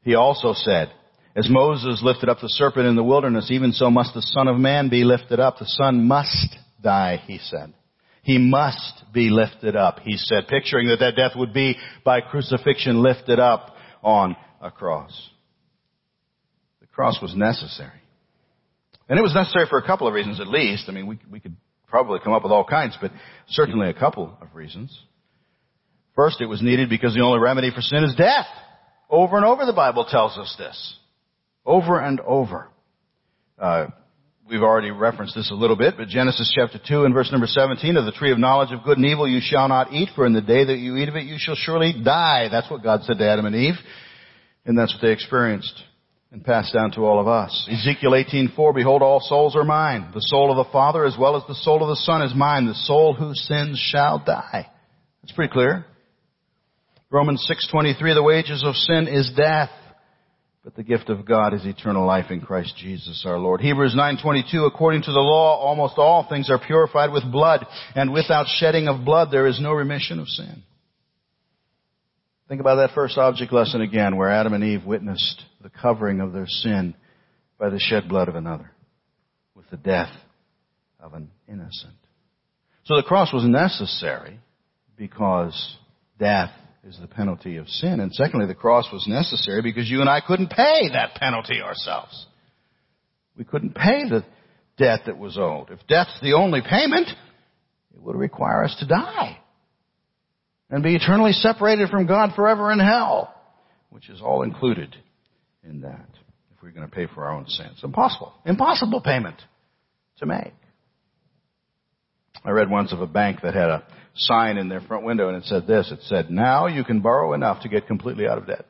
He 0.02 0.16
also 0.16 0.54
said, 0.54 0.92
as 1.36 1.50
Moses 1.50 2.02
lifted 2.04 2.30
up 2.30 2.40
the 2.42 2.50
serpent 2.50 2.88
in 2.88 2.96
the 2.96 3.04
wilderness, 3.04 3.50
even 3.50 3.72
so 3.72 3.90
must 3.90 4.14
the 4.14 4.22
Son 4.22 4.48
of 4.48 4.58
Man 4.58 4.90
be 4.90 5.04
lifted 5.04 5.40
up. 5.40 5.58
The 5.58 5.66
Son 5.66 6.06
must 6.08 6.56
die, 6.82 7.22
he 7.26 7.40
said. 7.40 7.74
He 8.22 8.38
must 8.38 9.04
be 9.12 9.30
lifted 9.30 9.76
up, 9.76 10.00
he 10.00 10.18
said, 10.18 10.48
picturing 10.48 10.88
that 10.88 11.00
that 11.00 11.16
death 11.16 11.34
would 11.36 11.54
be 11.54 11.78
by 12.06 12.22
crucifixion 12.22 13.02
lifted 13.02 13.40
up 13.40 13.76
on 14.02 14.36
a 14.62 14.72
cross 14.72 15.30
cross 16.94 17.20
was 17.22 17.36
necessary. 17.36 17.92
And 19.10 19.20
it 19.20 19.22
was 19.22 19.34
necessary 19.36 19.66
for 19.70 19.78
a 19.78 19.86
couple 19.86 20.08
of 20.08 20.14
reasons 20.14 20.40
at 20.40 20.48
least. 20.48 20.86
I 20.88 20.92
mean, 20.92 21.08
we, 21.08 21.20
we 21.30 21.40
could 21.40 21.56
probably 21.88 22.20
come 22.24 22.34
up 22.34 22.44
with 22.44 22.52
all 22.52 22.64
kinds, 22.64 22.98
but 23.02 23.12
certainly 23.50 23.90
a 23.90 23.94
couple 23.94 24.38
of 24.42 24.56
reasons. 24.56 24.98
First, 26.16 26.42
it 26.42 26.46
was 26.46 26.62
needed 26.62 26.90
because 26.90 27.14
the 27.14 27.22
only 27.22 27.40
remedy 27.40 27.72
for 27.72 27.82
sin 27.82 28.04
is 28.04 28.16
death. 28.16 28.46
Over 29.10 29.38
and 29.38 29.46
over 29.46 29.66
the 29.66 29.74
Bible 29.74 30.06
tells 30.06 30.38
us 30.38 30.56
this. 30.58 30.98
Over 31.66 32.00
and 32.00 32.20
over. 32.22 32.70
Uh, 33.60 33.88
we've 34.48 34.62
already 34.62 34.92
referenced 34.92 35.36
this 35.36 35.52
a 35.52 35.56
little 35.56 35.76
bit, 35.76 35.96
but 35.98 36.08
Genesis 36.08 36.52
chapter 36.56 36.80
2 36.86 37.06
and 37.06 37.14
verse 37.14 37.32
number 37.32 37.48
17, 37.48 37.98
of 37.98 38.06
the 38.06 38.12
tree 38.12 38.32
of 38.32 38.40
knowledge 38.40 38.72
of 38.72 38.84
good 38.84 38.98
and 38.98 39.06
evil 39.06 39.28
you 39.28 39.40
shall 39.42 39.68
not 39.68 39.92
eat, 39.92 40.10
for 40.16 40.26
in 40.26 40.34
the 40.34 40.42
day 40.42 40.66
that 40.66 40.78
you 40.78 40.98
eat 40.98 41.10
of 41.10 41.16
it 41.16 41.26
you 41.26 41.36
shall 41.38 41.56
surely 41.56 41.94
die. 42.04 42.48
That's 42.50 42.70
what 42.70 42.84
God 42.84 43.04
said 43.04 43.18
to 43.18 43.30
Adam 43.30 43.46
and 43.46 43.56
Eve, 43.56 43.76
and 44.66 44.78
that's 44.78 44.94
what 44.94 45.02
they 45.02 45.12
experienced 45.12 45.84
and 46.34 46.44
passed 46.44 46.74
down 46.74 46.92
to 46.92 47.02
all 47.02 47.20
of 47.22 47.28
us. 47.28 47.70
Ezekiel 47.72 48.14
18:4 48.16 48.74
Behold 48.74 49.04
all 49.04 49.20
souls 49.20 49.56
are 49.56 49.64
mine. 49.64 50.10
The 50.16 50.20
soul 50.20 50.50
of 50.50 50.58
the 50.58 50.72
Father 50.72 51.06
as 51.06 51.16
well 51.18 51.36
as 51.36 51.44
the 51.48 51.54
soul 51.54 51.84
of 51.84 51.90
the 51.90 51.96
Son 51.96 52.24
is 52.24 52.34
mine. 52.34 52.66
The 52.66 52.74
soul 52.74 53.14
who 53.14 53.36
sins 53.36 53.78
shall 53.78 54.18
die. 54.18 54.68
That's 55.22 55.32
pretty 55.32 55.54
clear. 55.54 55.86
Romans 57.12 57.46
6:23 57.48 58.16
The 58.16 58.24
wages 58.24 58.64
of 58.66 58.76
sin 58.76 59.08
is 59.08 59.32
death, 59.38 59.70
but 60.64 60.76
the 60.76 60.82
gift 60.82 61.12
of 61.12 61.24
God 61.24 61.54
is 61.54 61.66
eternal 61.66 62.04
life 62.04 62.32
in 62.32 62.42
Christ 62.42 62.76
Jesus 62.78 63.24
our 63.28 63.38
Lord. 63.38 63.62
Hebrews 63.62 63.94
9:22 63.94 64.66
According 64.66 65.04
to 65.04 65.12
the 65.12 65.20
law 65.20 65.60
almost 65.60 66.00
all 66.00 66.24
things 66.24 66.50
are 66.50 66.58
purified 66.58 67.12
with 67.12 67.32
blood, 67.32 67.68
and 67.94 68.12
without 68.12 68.48
shedding 68.48 68.88
of 68.88 69.06
blood 69.06 69.30
there 69.30 69.46
is 69.46 69.62
no 69.62 69.72
remission 69.72 70.20
of 70.20 70.28
sin. 70.28 70.64
Think 72.50 72.60
about 72.60 72.76
that 72.78 72.96
first 72.96 73.20
object 73.20 73.54
lesson 73.54 73.82
again, 73.82 74.18
where 74.18 74.32
Adam 74.32 74.54
and 74.54 74.64
Eve 74.64 74.84
witnessed 74.84 75.44
the 75.64 75.70
covering 75.70 76.20
of 76.20 76.34
their 76.34 76.48
sin 76.48 76.94
by 77.58 77.70
the 77.70 77.80
shed 77.80 78.10
blood 78.10 78.28
of 78.28 78.36
another, 78.36 78.72
with 79.56 79.70
the 79.70 79.78
death 79.78 80.12
of 81.00 81.14
an 81.14 81.32
innocent. 81.48 81.94
So 82.84 82.98
the 82.98 83.04
cross 83.04 83.32
was 83.34 83.46
necessary 83.46 84.40
because 84.98 85.78
death 86.20 86.52
is 86.86 86.98
the 87.00 87.08
penalty 87.08 87.56
of 87.56 87.70
sin. 87.70 88.02
And 88.02 88.12
secondly, 88.14 88.46
the 88.46 88.56
cross 88.56 88.88
was 88.92 89.08
necessary 89.08 89.62
because 89.62 89.90
you 89.90 90.02
and 90.02 90.10
I 90.10 90.20
couldn't 90.20 90.50
pay 90.50 90.90
that 90.92 91.16
penalty 91.16 91.62
ourselves. 91.62 92.28
We 93.38 93.46
couldn't 93.46 93.74
pay 93.74 94.10
the 94.10 94.26
debt 94.78 95.02
that 95.06 95.18
was 95.18 95.38
owed. 95.38 95.72
If 95.72 95.88
death's 95.88 96.20
the 96.22 96.34
only 96.34 96.62
payment, 96.62 97.08
it 97.96 98.02
would 98.02 98.18
require 98.18 98.66
us 98.66 98.76
to 98.80 98.88
die 98.88 99.40
and 100.70 100.84
be 100.84 100.96
eternally 100.96 101.32
separated 101.32 101.90
from 101.90 102.06
God 102.06 102.32
forever 102.36 102.72
in 102.72 102.80
hell, 102.80 103.34
which 103.92 104.10
is 104.10 104.22
all 104.22 104.44
included 104.44 104.94
in 105.64 105.82
that 105.82 106.10
if 106.52 106.62
we're 106.62 106.72
going 106.72 106.88
to 106.88 106.94
pay 106.94 107.08
for 107.14 107.26
our 107.26 107.32
own 107.32 107.48
sins. 107.48 107.80
Impossible. 107.84 108.34
Impossible 108.46 109.02
payment 109.02 109.42
to 110.18 110.26
make. 110.26 110.54
I 112.44 112.52
read 112.52 112.70
once 112.70 112.92
of 112.92 113.02
a 113.02 113.08
bank 113.08 113.40
that 113.44 113.54
had 113.54 113.70
a 113.70 113.84
sign 114.16 114.58
in 114.58 114.70
their 114.70 114.82
front 114.82 115.06
window 115.06 115.30
and 115.30 115.38
it 115.38 115.46
said 115.46 115.66
this. 115.66 115.92
It 115.92 116.00
said, 116.04 116.30
now 116.30 116.68
you 116.68 116.84
can 116.84 117.02
borrow 117.02 117.34
enough 117.34 117.64
to 117.64 117.70
get 117.70 117.88
completely 117.88 118.28
out 118.28 118.38
of 118.38 118.48
debt. 118.48 118.66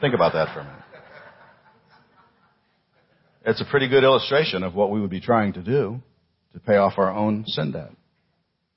Think 0.00 0.14
about 0.14 0.32
that 0.32 0.52
for 0.54 0.60
a 0.60 0.64
minute. 0.64 0.82
It's 3.46 3.60
a 3.60 3.64
pretty 3.64 3.88
good 3.88 4.04
illustration 4.04 4.62
of 4.62 4.74
what 4.74 4.90
we 4.90 5.00
would 5.00 5.10
be 5.10 5.20
trying 5.20 5.54
to 5.54 5.62
do 5.62 6.00
to 6.52 6.60
pay 6.60 6.76
off 6.76 6.94
our 6.98 7.10
own 7.10 7.44
sin 7.46 7.72
debt. 7.72 7.90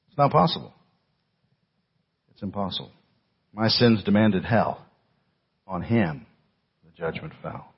It's 0.07 0.17
not 0.17 0.31
possible. 0.31 0.73
It's 2.31 2.41
impossible. 2.41 2.91
My 3.53 3.67
sins 3.67 4.03
demanded 4.03 4.45
hell. 4.45 4.85
On 5.71 5.81
him, 5.81 6.25
the 6.83 6.91
judgment 6.97 7.31
fell. 7.41 7.73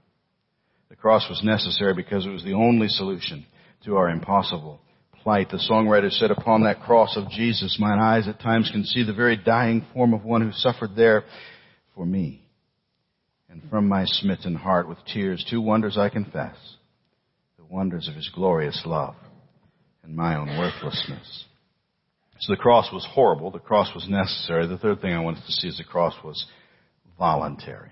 The 0.90 0.96
cross 0.96 1.30
was 1.30 1.44
necessary 1.44 1.94
because 1.94 2.26
it 2.26 2.32
was 2.32 2.44
the 2.44 2.54
only 2.54 2.88
solution 2.88 3.46
to 3.86 3.98
our 3.98 4.10
impossible 4.10 4.82
plight. 5.22 5.52
The 5.52 5.64
songwriter 5.70 6.10
said, 6.10 6.32
Upon 6.32 6.64
that 6.64 6.82
cross 6.82 7.16
of 7.16 7.30
Jesus, 7.30 7.78
mine 7.80 8.00
eyes 8.00 8.28
at 8.28 8.40
times 8.40 8.72
can 8.72 8.84
see 8.84 9.04
the 9.04 9.14
very 9.14 9.38
dying 9.38 9.86
form 9.94 10.16
of 10.16 10.26
one 10.26 10.42
who 10.42 10.52
suffered 10.54 10.96
there 10.96 11.24
for 11.94 12.04
me. 12.04 12.42
And 13.48 13.62
from 13.70 13.88
my 13.88 14.06
smitten 14.06 14.56
heart 14.56 14.90
with 14.90 14.98
tears, 15.14 15.46
two 15.48 15.62
wonders 15.62 15.96
I 15.96 16.10
confess. 16.10 16.56
The 17.60 17.66
wonders 17.66 18.08
of 18.08 18.16
his 18.16 18.30
glorious 18.34 18.82
love 18.88 19.14
and 20.04 20.16
my 20.16 20.36
own 20.36 20.58
worthlessness. 20.58 21.46
So 22.40 22.54
the 22.54 22.58
cross 22.58 22.92
was 22.92 23.08
horrible. 23.12 23.52
The 23.52 23.60
cross 23.60 23.94
was 23.94 24.10
necessary. 24.10 24.66
The 24.66 24.80
third 24.80 25.00
thing 25.00 25.14
I 25.14 25.20
wanted 25.20 25.46
to 25.46 25.52
see 25.52 25.68
is 25.68 25.78
the 25.78 25.84
cross 25.84 26.16
was 26.24 26.44
voluntary. 27.18 27.92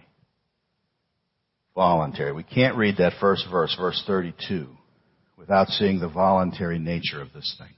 Voluntary. 1.75 2.33
We 2.33 2.43
can't 2.43 2.77
read 2.77 2.97
that 2.97 3.13
first 3.19 3.45
verse, 3.49 3.75
verse 3.79 4.03
32, 4.05 4.67
without 5.37 5.67
seeing 5.69 5.99
the 5.99 6.09
voluntary 6.09 6.79
nature 6.79 7.21
of 7.21 7.33
this 7.33 7.55
thing. 7.57 7.73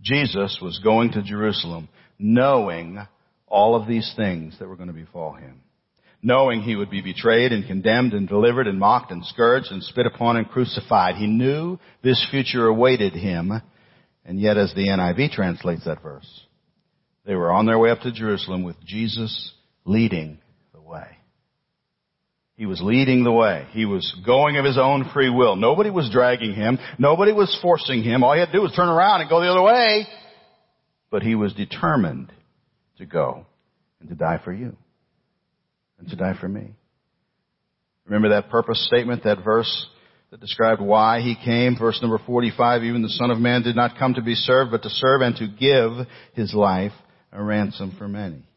Jesus 0.00 0.58
was 0.62 0.78
going 0.78 1.12
to 1.12 1.22
Jerusalem 1.22 1.88
knowing 2.18 2.98
all 3.46 3.74
of 3.74 3.88
these 3.88 4.12
things 4.16 4.58
that 4.58 4.68
were 4.68 4.76
going 4.76 4.88
to 4.88 4.94
befall 4.94 5.34
him. 5.34 5.62
Knowing 6.22 6.60
he 6.62 6.76
would 6.76 6.90
be 6.90 7.00
betrayed 7.00 7.52
and 7.52 7.66
condemned 7.66 8.12
and 8.12 8.28
delivered 8.28 8.66
and 8.66 8.78
mocked 8.78 9.12
and 9.12 9.24
scourged 9.24 9.70
and 9.70 9.82
spit 9.82 10.06
upon 10.06 10.36
and 10.36 10.48
crucified. 10.48 11.14
He 11.14 11.26
knew 11.26 11.78
this 12.02 12.26
future 12.30 12.66
awaited 12.66 13.12
him. 13.12 13.52
And 14.24 14.40
yet 14.40 14.56
as 14.56 14.74
the 14.74 14.88
NIV 14.88 15.30
translates 15.30 15.84
that 15.84 16.02
verse, 16.02 16.28
they 17.24 17.34
were 17.34 17.52
on 17.52 17.66
their 17.66 17.78
way 17.78 17.90
up 17.90 18.00
to 18.00 18.12
Jerusalem 18.12 18.62
with 18.62 18.76
Jesus 18.84 19.52
leading 19.88 20.38
the 20.72 20.80
way. 20.80 21.06
He 22.54 22.66
was 22.66 22.80
leading 22.82 23.24
the 23.24 23.32
way. 23.32 23.66
He 23.70 23.84
was 23.84 24.14
going 24.26 24.56
of 24.56 24.64
his 24.64 24.78
own 24.78 25.08
free 25.14 25.30
will. 25.30 25.56
Nobody 25.56 25.90
was 25.90 26.10
dragging 26.10 26.54
him. 26.54 26.78
Nobody 26.98 27.32
was 27.32 27.56
forcing 27.62 28.02
him. 28.02 28.22
All 28.22 28.34
he 28.34 28.40
had 28.40 28.46
to 28.46 28.52
do 28.52 28.62
was 28.62 28.72
turn 28.72 28.88
around 28.88 29.20
and 29.20 29.30
go 29.30 29.40
the 29.40 29.48
other 29.48 29.62
way. 29.62 30.06
But 31.10 31.22
he 31.22 31.34
was 31.34 31.54
determined 31.54 32.32
to 32.98 33.06
go 33.06 33.46
and 34.00 34.08
to 34.08 34.14
die 34.14 34.40
for 34.44 34.52
you 34.52 34.76
and 35.98 36.08
to 36.08 36.16
die 36.16 36.36
for 36.38 36.48
me. 36.48 36.74
Remember 38.04 38.30
that 38.30 38.50
purpose 38.50 38.84
statement, 38.86 39.24
that 39.24 39.44
verse 39.44 39.86
that 40.30 40.40
described 40.40 40.80
why 40.80 41.20
he 41.20 41.36
came? 41.42 41.76
Verse 41.78 42.00
number 42.02 42.18
45, 42.26 42.82
even 42.82 43.02
the 43.02 43.08
Son 43.08 43.30
of 43.30 43.38
Man 43.38 43.62
did 43.62 43.76
not 43.76 43.98
come 43.98 44.14
to 44.14 44.22
be 44.22 44.34
served, 44.34 44.70
but 44.70 44.82
to 44.82 44.90
serve 44.90 45.22
and 45.22 45.36
to 45.36 45.46
give 45.46 46.06
his 46.34 46.52
life 46.54 46.92
a 47.32 47.42
ransom 47.42 47.94
for 47.96 48.08
many. 48.08 48.47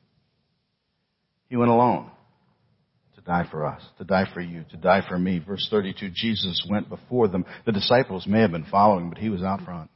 He 1.51 1.57
went 1.57 1.69
alone 1.69 2.09
to 3.15 3.21
die 3.21 3.45
for 3.51 3.65
us, 3.65 3.81
to 3.97 4.05
die 4.05 4.23
for 4.33 4.39
you, 4.39 4.63
to 4.71 4.77
die 4.77 5.01
for 5.05 5.19
me. 5.19 5.37
Verse 5.45 5.67
32, 5.69 6.09
Jesus 6.13 6.65
went 6.69 6.87
before 6.87 7.27
them. 7.27 7.43
The 7.65 7.73
disciples 7.73 8.25
may 8.25 8.39
have 8.39 8.53
been 8.53 8.65
following, 8.71 9.09
but 9.09 9.17
he 9.17 9.27
was 9.27 9.43
out 9.43 9.59
front, 9.65 9.91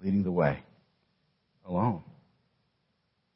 leading 0.00 0.22
the 0.22 0.30
way, 0.30 0.60
alone. 1.66 2.04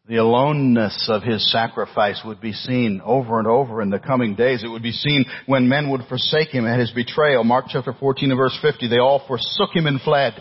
The 0.08 0.18
aloneness 0.18 1.08
of 1.10 1.24
his 1.24 1.50
sacrifice 1.50 2.22
would 2.24 2.40
be 2.40 2.52
seen 2.52 3.02
over 3.04 3.40
and 3.40 3.48
over 3.48 3.82
in 3.82 3.90
the 3.90 3.98
coming 3.98 4.36
days. 4.36 4.62
It 4.62 4.68
would 4.68 4.84
be 4.84 4.92
seen 4.92 5.24
when 5.46 5.68
men 5.68 5.90
would 5.90 6.02
forsake 6.08 6.50
him 6.50 6.64
at 6.64 6.78
his 6.78 6.92
betrayal. 6.92 7.42
Mark 7.42 7.64
chapter 7.70 7.92
14 7.92 8.30
and 8.30 8.38
verse 8.38 8.56
50, 8.62 8.86
they 8.86 9.00
all 9.00 9.26
forsook 9.26 9.70
him 9.74 9.88
and 9.88 10.00
fled. 10.00 10.34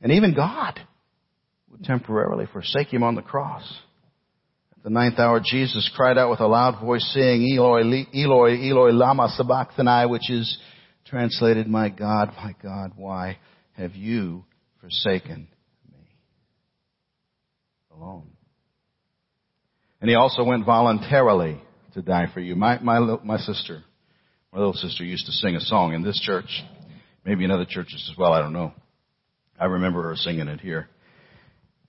And 0.00 0.12
even 0.12 0.32
God 0.32 0.78
would 1.72 1.82
temporarily 1.82 2.46
forsake 2.52 2.86
him 2.86 3.02
on 3.02 3.16
the 3.16 3.22
cross. 3.22 3.64
The 4.82 4.90
ninth 4.90 5.18
hour, 5.18 5.40
Jesus 5.44 5.88
cried 5.94 6.18
out 6.18 6.30
with 6.30 6.40
a 6.40 6.46
loud 6.46 6.80
voice 6.80 7.08
saying, 7.14 7.56
Eloi, 7.56 7.82
Eloi, 8.12 8.68
Eloi, 8.68 8.90
lama 8.90 9.28
sabachthani, 9.28 10.10
which 10.10 10.28
is 10.28 10.58
translated, 11.06 11.68
my 11.68 11.88
God, 11.88 12.32
my 12.36 12.54
God, 12.60 12.92
why 12.96 13.38
have 13.74 13.94
you 13.94 14.44
forsaken 14.80 15.46
me? 15.88 15.98
Alone. 17.94 18.26
And 20.00 20.10
he 20.10 20.16
also 20.16 20.42
went 20.42 20.66
voluntarily 20.66 21.62
to 21.94 22.02
die 22.02 22.26
for 22.34 22.40
you. 22.40 22.56
My, 22.56 22.80
my, 22.80 22.98
my 23.22 23.38
sister, 23.38 23.84
my 24.52 24.58
little 24.58 24.74
sister 24.74 25.04
used 25.04 25.26
to 25.26 25.32
sing 25.32 25.54
a 25.54 25.60
song 25.60 25.94
in 25.94 26.02
this 26.02 26.20
church, 26.20 26.62
maybe 27.24 27.44
in 27.44 27.52
other 27.52 27.66
churches 27.68 28.08
as 28.10 28.18
well, 28.18 28.32
I 28.32 28.40
don't 28.40 28.52
know. 28.52 28.72
I 29.60 29.66
remember 29.66 30.02
her 30.02 30.16
singing 30.16 30.48
it 30.48 30.60
here. 30.60 30.88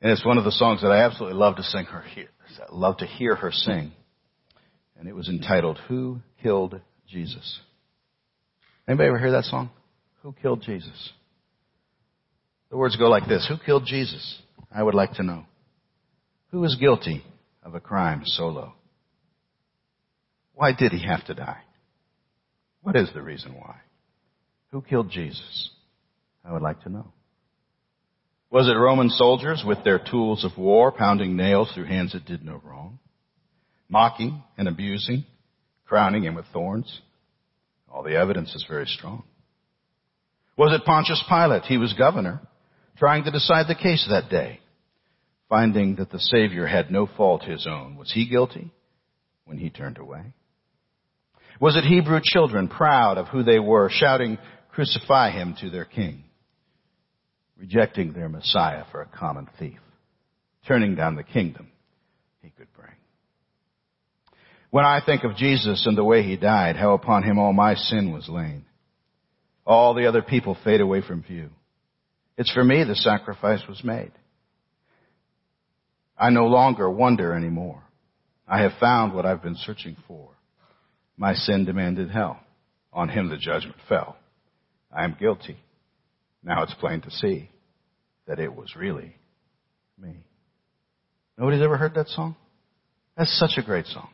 And 0.03 0.11
it's 0.11 0.23
one 0.23 0.37
of 0.37 0.43
the 0.43 0.51
songs 0.51 0.83
that 0.83 0.91
I 0.91 1.03
absolutely 1.03 1.39
love 1.39 1.55
to 1.55 1.63
sing 1.63 1.85
her 1.85 2.01
here, 2.01 2.29
love 2.69 2.97
to 2.97 3.07
hear 3.07 3.35
her 3.35 3.51
sing. 3.51 3.91
And 4.99 5.07
it 5.07 5.15
was 5.15 5.29
entitled, 5.29 5.79
Who 5.87 6.19
Killed 6.43 6.79
Jesus? 7.09 7.59
Anybody 8.87 9.07
ever 9.07 9.17
hear 9.17 9.31
that 9.31 9.45
song? 9.45 9.71
Who 10.21 10.35
killed 10.39 10.61
Jesus? 10.61 11.11
The 12.69 12.77
words 12.77 12.95
go 12.97 13.05
like 13.05 13.27
this. 13.27 13.47
Who 13.49 13.55
killed 13.65 13.85
Jesus? 13.87 14.41
I 14.71 14.83
would 14.83 14.93
like 14.93 15.13
to 15.13 15.23
know. 15.23 15.45
Who 16.51 16.63
is 16.65 16.75
guilty? 16.75 17.23
of 17.65 17.75
a 17.75 17.79
crime 17.79 18.21
so 18.25 18.47
low? 18.47 18.73
Why 20.53 20.71
did 20.73 20.91
he 20.91 21.05
have 21.05 21.25
to 21.25 21.33
die? 21.33 21.61
What 22.81 22.95
is 22.95 23.09
the 23.13 23.21
reason 23.21 23.53
why? 23.53 23.75
Who 24.71 24.81
killed 24.81 25.09
Jesus? 25.09 25.69
I 26.45 26.51
would 26.51 26.61
like 26.61 26.81
to 26.83 26.89
know. 26.89 27.13
Was 28.53 28.67
it 28.67 28.77
Roman 28.77 29.09
soldiers 29.09 29.63
with 29.65 29.83
their 29.83 29.97
tools 29.97 30.45
of 30.45 30.55
war 30.59 30.91
pounding 30.91 31.35
nails 31.35 31.71
through 31.73 31.85
hands 31.85 32.13
that 32.13 32.25
did 32.25 32.45
no 32.45 32.61
wrong? 32.63 32.99
Mocking 33.89 34.43
and 34.59 34.67
abusing, 34.67 35.25
crowning 35.87 36.21
him 36.21 36.35
with 36.35 36.45
thorns? 36.53 37.01
All 37.91 38.03
the 38.03 38.15
evidence 38.15 38.53
is 38.53 38.63
very 38.69 38.85
strong. 38.85 39.23
Was 40.55 40.71
it 40.71 40.85
Pontius 40.85 41.23
Pilate? 41.27 41.63
He 41.63 41.79
was 41.79 41.93
governor, 41.93 42.41
trying 42.99 43.23
to 43.23 43.31
decide 43.31 43.65
the 43.67 43.73
case 43.73 44.05
that 44.07 44.29
day 44.29 44.59
finding 45.49 45.95
that 45.95 46.11
the 46.11 46.19
Savior 46.19 46.67
had 46.67 46.91
no 46.91 47.07
fault 47.17 47.43
his 47.43 47.65
own. 47.67 47.95
Was 47.95 48.11
he 48.11 48.29
guilty 48.29 48.71
when 49.45 49.57
he 49.57 49.71
turned 49.71 49.97
away? 49.97 50.21
Was 51.59 51.75
it 51.75 51.85
Hebrew 51.85 52.19
children, 52.23 52.67
proud 52.67 53.17
of 53.17 53.29
who 53.29 53.41
they 53.41 53.57
were, 53.57 53.89
shouting, 53.91 54.37
crucify 54.69 55.31
him 55.31 55.55
to 55.61 55.71
their 55.71 55.85
king, 55.85 56.23
rejecting 57.57 58.13
their 58.13 58.29
Messiah 58.29 58.83
for 58.91 59.01
a 59.01 59.05
common 59.07 59.47
thief, 59.59 59.79
turning 60.67 60.95
down 60.95 61.15
the 61.15 61.23
kingdom 61.23 61.67
he 62.41 62.49
could 62.49 62.67
bring? 62.73 62.95
When 64.69 64.85
I 64.85 65.01
think 65.05 65.23
of 65.23 65.35
Jesus 65.35 65.85
and 65.85 65.97
the 65.97 66.03
way 66.03 66.23
he 66.23 66.35
died, 66.35 66.75
how 66.75 66.93
upon 66.93 67.23
him 67.23 67.37
all 67.37 67.53
my 67.53 67.75
sin 67.75 68.11
was 68.11 68.27
laid, 68.27 68.63
all 69.65 69.93
the 69.93 70.07
other 70.07 70.21
people 70.21 70.57
fade 70.63 70.81
away 70.81 71.01
from 71.01 71.23
view. 71.23 71.49
It's 72.37 72.51
for 72.51 72.63
me 72.63 72.83
the 72.83 72.95
sacrifice 72.95 73.61
was 73.67 73.83
made. 73.83 74.11
I 76.17 76.29
no 76.29 76.45
longer 76.45 76.89
wonder 76.89 77.33
anymore. 77.33 77.83
I 78.47 78.61
have 78.61 78.73
found 78.79 79.13
what 79.13 79.25
I've 79.25 79.43
been 79.43 79.55
searching 79.55 79.95
for. 80.07 80.29
My 81.17 81.33
sin 81.33 81.65
demanded 81.65 82.09
hell. 82.09 82.39
On 82.91 83.09
him 83.09 83.29
the 83.29 83.37
judgment 83.37 83.77
fell. 83.87 84.17
I 84.91 85.03
am 85.03 85.17
guilty. 85.19 85.57
Now 86.43 86.63
it's 86.63 86.73
plain 86.75 87.01
to 87.01 87.11
see 87.11 87.49
that 88.27 88.39
it 88.39 88.53
was 88.53 88.75
really 88.75 89.15
me. 89.99 90.25
Nobody's 91.37 91.61
ever 91.61 91.77
heard 91.77 91.95
that 91.95 92.07
song? 92.09 92.35
That's 93.17 93.37
such 93.39 93.57
a 93.57 93.65
great 93.65 93.85
song. 93.87 94.09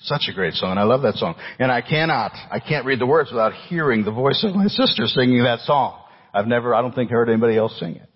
Such 0.00 0.22
a 0.30 0.34
great 0.34 0.54
song. 0.54 0.72
And 0.72 0.80
I 0.80 0.84
love 0.84 1.02
that 1.02 1.14
song. 1.14 1.36
And 1.58 1.72
I 1.72 1.80
cannot, 1.80 2.32
I 2.50 2.60
can't 2.60 2.84
read 2.84 3.00
the 3.00 3.06
words 3.06 3.30
without 3.30 3.52
hearing 3.68 4.04
the 4.04 4.12
voice 4.12 4.44
of 4.46 4.54
my 4.54 4.66
sister 4.66 5.06
singing 5.06 5.42
that 5.44 5.60
song. 5.60 6.00
I've 6.34 6.46
never, 6.46 6.74
I 6.74 6.82
don't 6.82 6.94
think 6.94 7.10
heard 7.10 7.30
anybody 7.30 7.56
else 7.56 7.78
sing 7.80 7.96
it. 7.96 8.08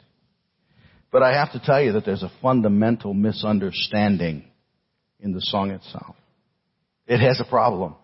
But 1.11 1.23
I 1.23 1.33
have 1.33 1.53
to 1.53 1.61
tell 1.64 1.83
you 1.83 1.92
that 1.92 2.05
there's 2.05 2.23
a 2.23 2.31
fundamental 2.42 3.14
misunderstanding 3.14 4.44
in 5.18 5.33
the 5.33 5.40
song 5.40 5.70
itself. 5.70 6.16
It 7.07 7.18
has 7.18 7.40
a 7.40 7.49
problem. 7.49 7.96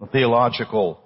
A 0.00 0.06
theological 0.06 1.00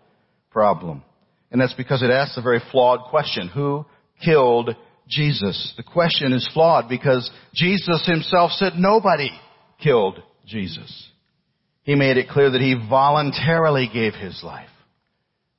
problem. 0.50 1.02
And 1.50 1.60
that's 1.60 1.74
because 1.74 2.02
it 2.02 2.10
asks 2.10 2.36
a 2.36 2.42
very 2.42 2.60
flawed 2.72 3.10
question. 3.10 3.48
Who 3.48 3.86
killed 4.24 4.70
Jesus? 5.08 5.72
The 5.76 5.82
question 5.82 6.32
is 6.32 6.48
flawed 6.52 6.88
because 6.88 7.30
Jesus 7.54 8.06
himself 8.06 8.50
said 8.52 8.74
nobody 8.76 9.30
killed 9.82 10.20
Jesus. 10.46 11.10
He 11.82 11.94
made 11.94 12.16
it 12.16 12.28
clear 12.28 12.50
that 12.50 12.60
he 12.60 12.74
voluntarily 12.88 13.88
gave 13.92 14.14
his 14.14 14.42
life 14.42 14.68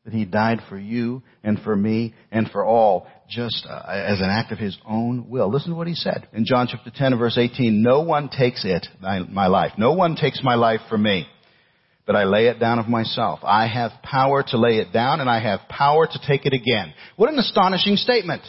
that 0.05 0.13
he 0.13 0.23
died 0.23 0.61
for 0.69 0.77
you 0.77 1.23
and 1.43 1.59
for 1.59 1.75
me 1.75 2.13
and 2.31 2.49
for 2.51 2.63
all 2.63 3.07
just 3.27 3.65
uh, 3.67 3.81
as 3.87 4.19
an 4.19 4.29
act 4.29 4.51
of 4.51 4.59
his 4.59 4.77
own 4.87 5.27
will. 5.27 5.51
Listen 5.51 5.71
to 5.71 5.75
what 5.75 5.87
he 5.87 5.95
said 5.95 6.27
in 6.31 6.45
John 6.45 6.67
chapter 6.69 6.91
10 6.95 7.17
verse 7.17 7.37
18. 7.37 7.81
No 7.81 8.01
one 8.01 8.29
takes 8.29 8.63
it, 8.63 8.87
my 9.01 9.47
life. 9.47 9.71
No 9.77 9.93
one 9.93 10.15
takes 10.15 10.41
my 10.43 10.53
life 10.55 10.81
from 10.89 11.03
me, 11.03 11.27
but 12.05 12.15
I 12.15 12.23
lay 12.25 12.47
it 12.47 12.59
down 12.59 12.79
of 12.79 12.87
myself. 12.87 13.39
I 13.43 13.67
have 13.67 13.91
power 14.03 14.43
to 14.49 14.57
lay 14.57 14.77
it 14.77 14.93
down 14.93 15.19
and 15.19 15.29
I 15.29 15.39
have 15.41 15.61
power 15.69 16.07
to 16.07 16.19
take 16.27 16.45
it 16.45 16.53
again. 16.53 16.93
What 17.15 17.31
an 17.31 17.39
astonishing 17.39 17.95
statement. 17.95 18.43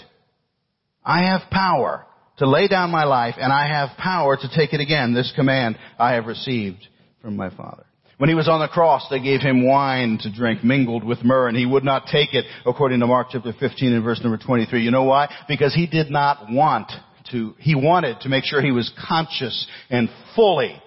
I 1.05 1.25
have 1.25 1.51
power 1.51 2.07
to 2.39 2.49
lay 2.49 2.69
down 2.69 2.91
my 2.91 3.05
life 3.05 3.37
and 3.39 3.53
I 3.53 3.69
have 3.69 3.97
power 3.97 4.37
to 4.37 4.49
take 4.55 4.73
it 4.75 4.81
again. 4.81 5.15
This 5.15 5.33
command 5.35 5.79
I 5.99 6.15
have 6.15 6.27
received 6.27 6.87
from 7.23 7.37
my 7.37 7.51
Father. 7.51 7.85
When 8.19 8.31
he 8.31 8.35
was 8.35 8.49
on 8.49 8.61
the 8.61 8.69
cross, 8.69 9.07
they 9.11 9.21
gave 9.21 9.41
him 9.41 9.67
wine 9.67 10.19
to 10.23 10.33
drink 10.33 10.65
mingled 10.65 11.05
with 11.05 11.23
myrrh 11.23 11.49
and 11.49 11.57
he 11.57 11.67
would 11.67 11.85
not 11.85 12.07
take 12.07 12.33
it 12.33 12.47
according 12.65 13.01
to 13.01 13.07
Mark 13.07 13.29
chapter 13.31 13.53
15 13.59 13.93
and 13.93 14.03
verse 14.05 14.23
number 14.23 14.39
23. 14.39 14.83
You 14.83 14.91
know 14.91 15.05
why? 15.05 15.33
Because 15.49 15.75
he 15.75 15.87
did 15.87 16.11
not 16.11 16.51
want 16.51 16.91
to, 17.33 17.55
he 17.59 17.75
wanted 17.75 18.21
to 18.21 18.29
make 18.29 18.45
sure 18.45 18.63
he 18.63 18.73
was 18.73 18.91
conscious 19.07 19.67
and 19.91 20.09
fully 20.35 20.81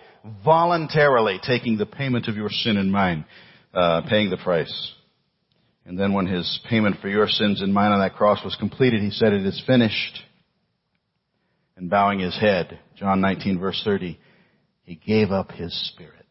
voluntarily 0.43 1.39
taking 1.41 1.77
the 1.77 1.85
payment 1.85 2.27
of 2.27 2.35
your 2.35 2.49
sin 2.49 2.77
and 2.77 2.91
mine, 2.91 3.25
uh, 3.73 4.01
paying 4.09 4.29
the 4.29 4.37
price. 4.37 4.93
And 5.85 5.97
then 5.97 6.13
when 6.13 6.27
his 6.27 6.59
payment 6.69 6.97
for 7.01 7.09
your 7.09 7.27
sins 7.27 7.61
and 7.61 7.73
mine 7.73 7.91
on 7.91 7.99
that 7.99 8.15
cross 8.15 8.43
was 8.43 8.55
completed, 8.55 9.01
he 9.01 9.11
said, 9.11 9.33
it 9.33 9.45
is 9.45 9.61
finished. 9.65 10.19
And 11.75 11.89
bowing 11.89 12.19
his 12.19 12.37
head, 12.39 12.79
John 12.95 13.21
19 13.21 13.59
verse 13.59 13.81
30, 13.83 14.19
he 14.83 14.95
gave 14.95 15.31
up 15.31 15.51
his 15.51 15.73
spirit. 15.89 16.25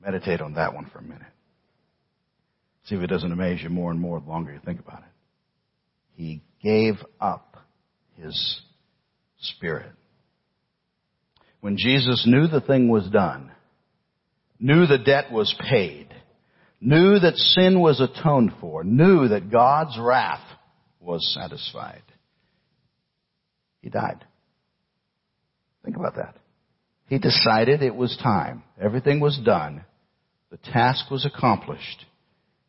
Meditate 0.00 0.40
on 0.40 0.54
that 0.54 0.74
one 0.74 0.90
for 0.92 0.98
a 0.98 1.02
minute. 1.02 1.22
See 2.84 2.96
if 2.96 3.00
it 3.00 3.06
doesn't 3.06 3.32
amaze 3.32 3.62
you 3.62 3.70
more 3.70 3.90
and 3.90 4.00
more 4.00 4.20
the 4.20 4.28
longer 4.28 4.52
you 4.52 4.60
think 4.64 4.80
about 4.80 4.98
it. 4.98 5.04
He 6.16 6.42
gave 6.62 6.94
up 7.20 7.56
his 8.16 8.60
spirit 9.38 9.92
when 11.64 11.78
Jesus 11.78 12.24
knew 12.26 12.46
the 12.46 12.60
thing 12.60 12.90
was 12.90 13.08
done, 13.08 13.50
knew 14.60 14.86
the 14.86 14.98
debt 14.98 15.32
was 15.32 15.54
paid, 15.70 16.08
knew 16.78 17.18
that 17.18 17.36
sin 17.36 17.80
was 17.80 18.02
atoned 18.02 18.52
for, 18.60 18.84
knew 18.84 19.28
that 19.28 19.50
God's 19.50 19.96
wrath 19.98 20.46
was 21.00 21.34
satisfied, 21.34 22.02
he 23.80 23.88
died. 23.88 24.22
Think 25.86 25.96
about 25.96 26.16
that. 26.16 26.36
He 27.06 27.18
decided 27.18 27.80
it 27.80 27.96
was 27.96 28.14
time. 28.22 28.62
Everything 28.78 29.18
was 29.20 29.40
done. 29.42 29.86
The 30.50 30.58
task 30.58 31.10
was 31.10 31.24
accomplished. 31.24 32.04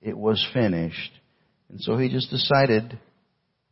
It 0.02 0.18
was 0.18 0.42
finished. 0.54 1.12
And 1.68 1.82
so 1.82 1.98
he 1.98 2.08
just 2.08 2.30
decided 2.30 2.98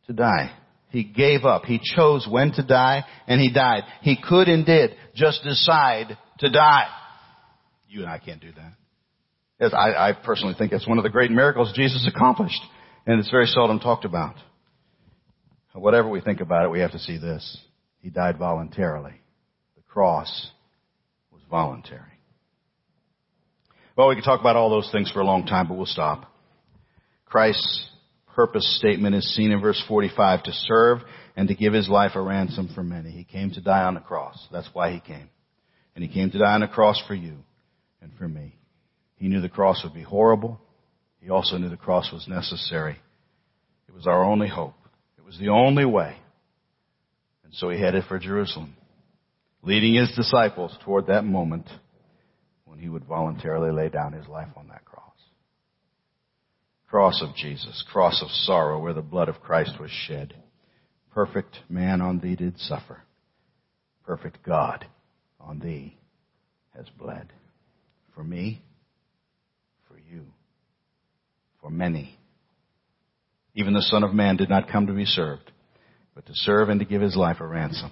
to 0.06 0.12
die. 0.12 0.52
He 0.94 1.02
gave 1.02 1.44
up. 1.44 1.64
He 1.64 1.80
chose 1.82 2.24
when 2.30 2.52
to 2.52 2.62
die 2.62 3.02
and 3.26 3.40
he 3.40 3.52
died. 3.52 3.82
He 4.02 4.16
could 4.16 4.46
and 4.46 4.64
did 4.64 4.94
just 5.12 5.42
decide 5.42 6.16
to 6.38 6.48
die. 6.48 6.86
You 7.88 8.02
and 8.02 8.08
I 8.08 8.18
can't 8.18 8.40
do 8.40 8.52
that. 8.52 8.74
Yes, 9.60 9.72
I, 9.74 10.10
I 10.10 10.12
personally 10.12 10.54
think 10.56 10.70
it's 10.70 10.86
one 10.86 10.98
of 10.98 11.02
the 11.02 11.10
great 11.10 11.32
miracles 11.32 11.72
Jesus 11.74 12.08
accomplished 12.08 12.60
and 13.06 13.18
it's 13.18 13.28
very 13.28 13.46
seldom 13.46 13.80
talked 13.80 14.04
about. 14.04 14.36
Whatever 15.72 16.08
we 16.08 16.20
think 16.20 16.40
about 16.40 16.64
it, 16.64 16.70
we 16.70 16.78
have 16.78 16.92
to 16.92 17.00
see 17.00 17.18
this. 17.18 17.58
He 17.98 18.08
died 18.08 18.38
voluntarily. 18.38 19.14
The 19.74 19.82
cross 19.82 20.52
was 21.32 21.42
voluntary. 21.50 22.02
Well, 23.96 24.08
we 24.10 24.14
could 24.14 24.22
talk 24.22 24.38
about 24.38 24.54
all 24.54 24.70
those 24.70 24.90
things 24.92 25.10
for 25.10 25.20
a 25.20 25.24
long 25.24 25.44
time, 25.44 25.66
but 25.66 25.76
we'll 25.76 25.86
stop. 25.86 26.32
Christ's 27.26 27.90
purpose 28.34 28.78
statement 28.78 29.14
is 29.14 29.34
seen 29.34 29.50
in 29.50 29.60
verse 29.60 29.82
45 29.88 30.44
to 30.44 30.52
serve 30.52 30.98
and 31.36 31.48
to 31.48 31.54
give 31.54 31.72
his 31.72 31.88
life 31.88 32.12
a 32.14 32.22
ransom 32.22 32.70
for 32.74 32.82
many. 32.82 33.10
He 33.10 33.24
came 33.24 33.50
to 33.52 33.60
die 33.60 33.84
on 33.84 33.94
the 33.94 34.00
cross. 34.00 34.46
That's 34.52 34.68
why 34.72 34.92
he 34.92 35.00
came. 35.00 35.30
And 35.94 36.04
he 36.04 36.12
came 36.12 36.30
to 36.30 36.38
die 36.38 36.54
on 36.54 36.60
the 36.60 36.68
cross 36.68 37.00
for 37.06 37.14
you 37.14 37.36
and 38.00 38.12
for 38.18 38.28
me. 38.28 38.56
He 39.16 39.28
knew 39.28 39.40
the 39.40 39.48
cross 39.48 39.82
would 39.84 39.94
be 39.94 40.02
horrible. 40.02 40.60
He 41.20 41.30
also 41.30 41.56
knew 41.56 41.68
the 41.68 41.76
cross 41.76 42.12
was 42.12 42.28
necessary. 42.28 42.96
It 43.88 43.94
was 43.94 44.06
our 44.06 44.24
only 44.24 44.48
hope. 44.48 44.74
It 45.16 45.24
was 45.24 45.38
the 45.38 45.48
only 45.48 45.84
way. 45.84 46.16
And 47.44 47.54
so 47.54 47.70
he 47.70 47.80
headed 47.80 48.04
for 48.08 48.18
Jerusalem, 48.18 48.74
leading 49.62 49.94
his 49.94 50.12
disciples 50.14 50.76
toward 50.84 51.06
that 51.06 51.24
moment 51.24 51.68
when 52.64 52.78
he 52.78 52.88
would 52.88 53.04
voluntarily 53.04 53.70
lay 53.70 53.88
down 53.88 54.12
his 54.12 54.26
life 54.26 54.48
on 54.56 54.68
that 54.68 54.84
cross. 54.84 54.93
Cross 56.94 57.22
of 57.22 57.34
Jesus, 57.34 57.82
cross 57.90 58.22
of 58.22 58.30
sorrow 58.30 58.78
where 58.78 58.92
the 58.92 59.02
blood 59.02 59.28
of 59.28 59.40
Christ 59.40 59.80
was 59.80 59.90
shed. 59.90 60.32
Perfect 61.10 61.58
man 61.68 62.00
on 62.00 62.20
thee 62.20 62.36
did 62.36 62.56
suffer. 62.56 63.02
Perfect 64.06 64.44
God 64.44 64.86
on 65.40 65.58
thee 65.58 65.98
has 66.76 66.86
bled. 66.96 67.32
For 68.14 68.22
me, 68.22 68.62
for 69.88 69.98
you, 69.98 70.26
for 71.60 71.68
many. 71.68 72.16
Even 73.56 73.74
the 73.74 73.82
Son 73.82 74.04
of 74.04 74.14
Man 74.14 74.36
did 74.36 74.48
not 74.48 74.70
come 74.70 74.86
to 74.86 74.92
be 74.92 75.04
served, 75.04 75.50
but 76.14 76.26
to 76.26 76.32
serve 76.32 76.68
and 76.68 76.78
to 76.78 76.86
give 76.86 77.02
his 77.02 77.16
life 77.16 77.40
a 77.40 77.44
ransom 77.48 77.90